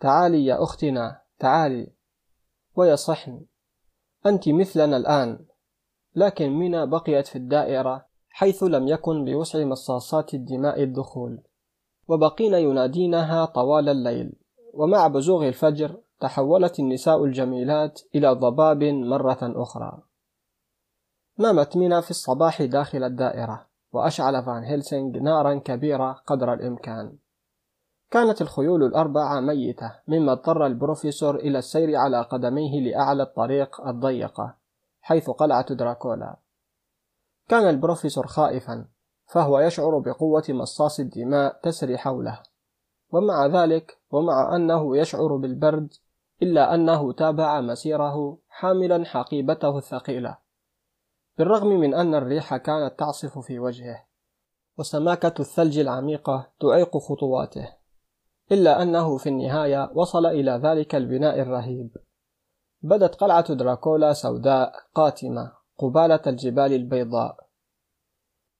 [0.00, 1.92] تعالي يا أختنا تعالي.
[2.76, 3.44] ويصحن.
[4.26, 5.46] أنت مثلنا الآن.
[6.14, 11.42] لكن مينا بقيت في الدائرة حيث لم يكن بوسع مصاصات الدماء الدخول.
[12.08, 14.32] وبقين ينادينها طوال الليل.
[14.74, 20.02] ومع بزوغ الفجر تحولت النساء الجميلات إلى ضباب مرة أخرى.
[21.38, 27.16] نامت مينا في الصباح داخل الدائرة وأشعل فان هيلسينغ نارا كبيرة قدر الإمكان.
[28.10, 34.61] كانت الخيول الأربعة ميتة مما اضطر البروفيسور إلى السير على قدميه لأعلى الطريق الضيقة.
[35.02, 36.36] حيث قلعة دراكولا.
[37.48, 38.88] كان البروفيسور خائفا
[39.26, 42.42] فهو يشعر بقوة مصاص الدماء تسري حوله.
[43.10, 45.94] ومع ذلك ومع أنه يشعر بالبرد
[46.42, 50.38] إلا أنه تابع مسيره حاملا حقيبته الثقيلة.
[51.38, 54.04] بالرغم من أن الريح كانت تعصف في وجهه
[54.78, 57.68] وسماكة الثلج العميقة تعيق خطواته
[58.52, 61.96] إلا أنه في النهاية وصل إلى ذلك البناء الرهيب.
[62.82, 67.36] بدت قلعة دراكولا سوداء قاتمة قبالة الجبال البيضاء.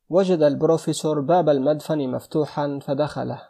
[0.09, 3.43] وجد البروفيسور باب المدفن مفتوحا فدخله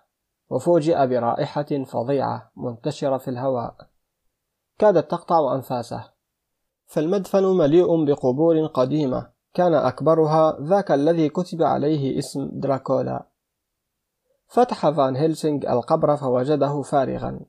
[0.51, 3.77] وفوجئ برائحة فظيعة منتشرة في الهواء.
[4.79, 6.05] كادت تقطع أنفاسه.
[6.87, 13.27] فالمدفن مليء بقبور قديمة كان أكبرها ذاك الذي كتب عليه اسم دراكولا.
[14.47, 17.41] فتح فان هيلسينغ القبر فوجده فارغا.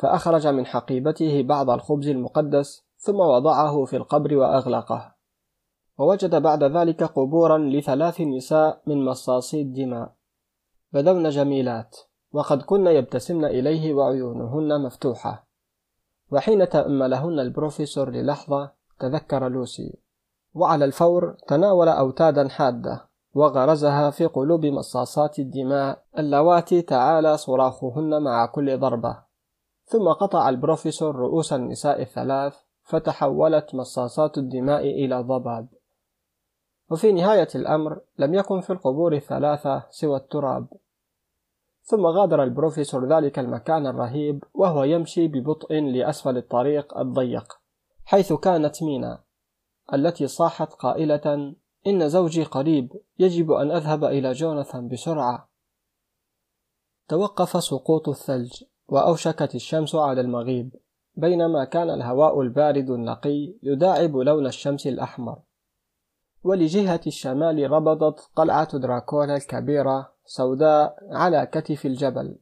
[0.00, 5.14] فأخرج من حقيبته بعض الخبز المقدس ثم وضعه في القبر وأغلقه.
[5.98, 10.12] ووجد بعد ذلك قبورا لثلاث نساء من مصاصي الدماء.
[10.92, 11.96] بدون جميلات
[12.32, 15.46] وقد كن يبتسمن إليه وعيونهن مفتوحة.
[16.30, 19.98] وحين تأملهن البروفيسور للحظة تذكر لوسي.
[20.54, 28.78] وعلى الفور تناول أوتادا حادة وغرزها في قلوب مصاصات الدماء اللواتي تعالى صراخهن مع كل
[28.78, 29.29] ضربة.
[29.90, 35.68] ثم قطع البروفيسور رؤوس النساء الثلاث فتحولت مصاصات الدماء إلى ضباب.
[36.90, 40.66] وفي نهاية الأمر لم يكن في القبور الثلاثة سوى التراب.
[41.82, 47.60] ثم غادر البروفيسور ذلك المكان الرهيب وهو يمشي ببطء لأسفل الطريق الضيق
[48.04, 49.22] حيث كانت مينا
[49.94, 51.54] التي صاحت قائلة
[51.86, 55.48] إن زوجي قريب يجب أن أذهب إلى جوناثان بسرعة.
[57.08, 58.64] توقف سقوط الثلج.
[58.90, 60.76] وأوشكت الشمس على المغيب
[61.16, 65.38] بينما كان الهواء البارد النقي يداعب لون الشمس الأحمر.
[66.44, 72.38] ولجهة الشمال ربضت قلعة دراكولا الكبيرة سوداء على كتف الجبل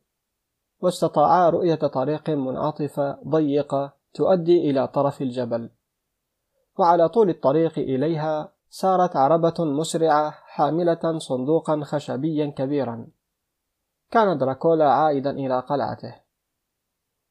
[0.81, 5.71] واستطاعا رؤية طريق منعطفة ضيقة تؤدي إلى طرف الجبل.
[6.79, 13.07] وعلى طول الطريق إليها سارت عربة مسرعة حاملة صندوقا خشبيا كبيرا.
[14.11, 16.28] كان دراكولا عائدا إلى قلعته.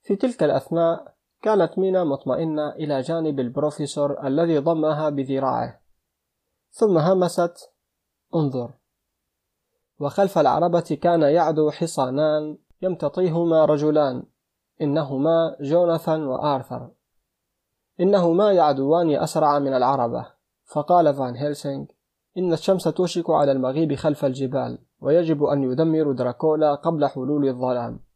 [0.08, 5.82] في تلك الأثناء كانت مينا مطمئنة إلى جانب البروفيسور الذي ضمها بذراعه.
[6.72, 7.72] ثم همست
[8.36, 8.74] انظر.
[10.00, 14.24] وخلف العربة كان يعدو حصانان يمتطيهما رجلان
[14.82, 16.92] إنهما جوناثان وآرثر.
[18.00, 20.26] إنهما يعدوان أسرع من العربة.
[20.66, 21.86] فقال فان هيلسينغ
[22.38, 28.07] إن الشمس توشك على المغيب خلف الجبال ويجب أن يدمر دراكولا قبل حلول الظلام.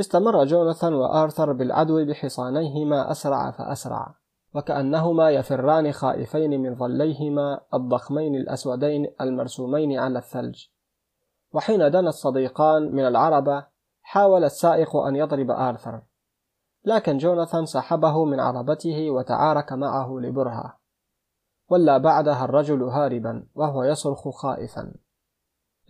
[0.00, 4.14] استمر جوناثان وآرثر بالعدو بحصانيهما أسرع فأسرع
[4.54, 10.66] وكأنهما يفران خائفين من ظليهما الضخمين الأسودين المرسومين على الثلج.
[11.52, 13.66] وحين دنا الصديقان من العربة
[14.02, 16.02] حاول السائق أن يضرب آرثر.
[16.84, 20.78] لكن جوناثان سحبه من عربته وتعارك معه لبرهة.
[21.70, 24.94] ولى بعدها الرجل هاربا وهو يصرخ خائفا.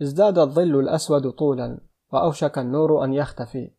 [0.01, 1.79] ازداد الظل الأسود طولا
[2.13, 3.76] وأوشك النور أن يختفي.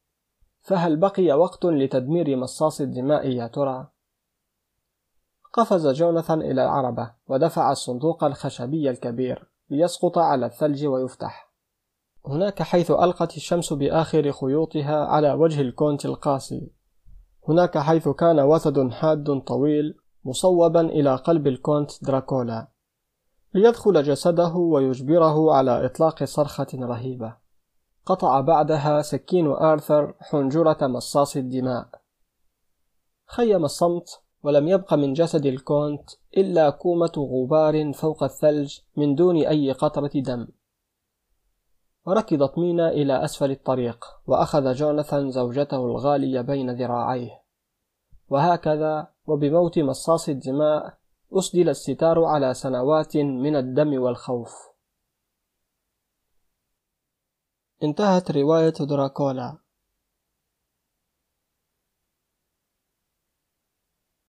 [0.60, 3.88] فهل بقي وقت لتدمير مصاص الدماء يا ترى؟
[5.52, 11.52] قفز جوناثان إلى العربة ودفع الصندوق الخشبي الكبير ليسقط على الثلج ويفتح.
[12.26, 16.70] هناك حيث ألقت الشمس بآخر خيوطها على وجه الكونت القاسي
[17.48, 22.68] هناك حيث كان وثد حاد طويل مصوبا إلى قلب الكونت دراكولا.
[23.54, 27.36] ليدخل جسده ويجبره على إطلاق صرخة رهيبة.
[28.08, 31.88] قطع بعدها سكين آرثر حنجرة مصاص الدماء.
[33.26, 39.72] خيم الصمت ولم يبق من جسد الكونت إلا كومة غبار فوق الثلج من دون أي
[39.72, 40.48] قطرة دم.
[42.06, 47.42] وركضت مينا إلى أسفل الطريق وأخذ جوناثان زوجته الغالية بين ذراعيه.
[48.28, 50.94] وهكذا وبموت مصاص الدماء
[51.32, 54.77] أسدل الستار على سنوات من الدم والخوف.
[57.82, 59.56] انتهت رواية دراكولا.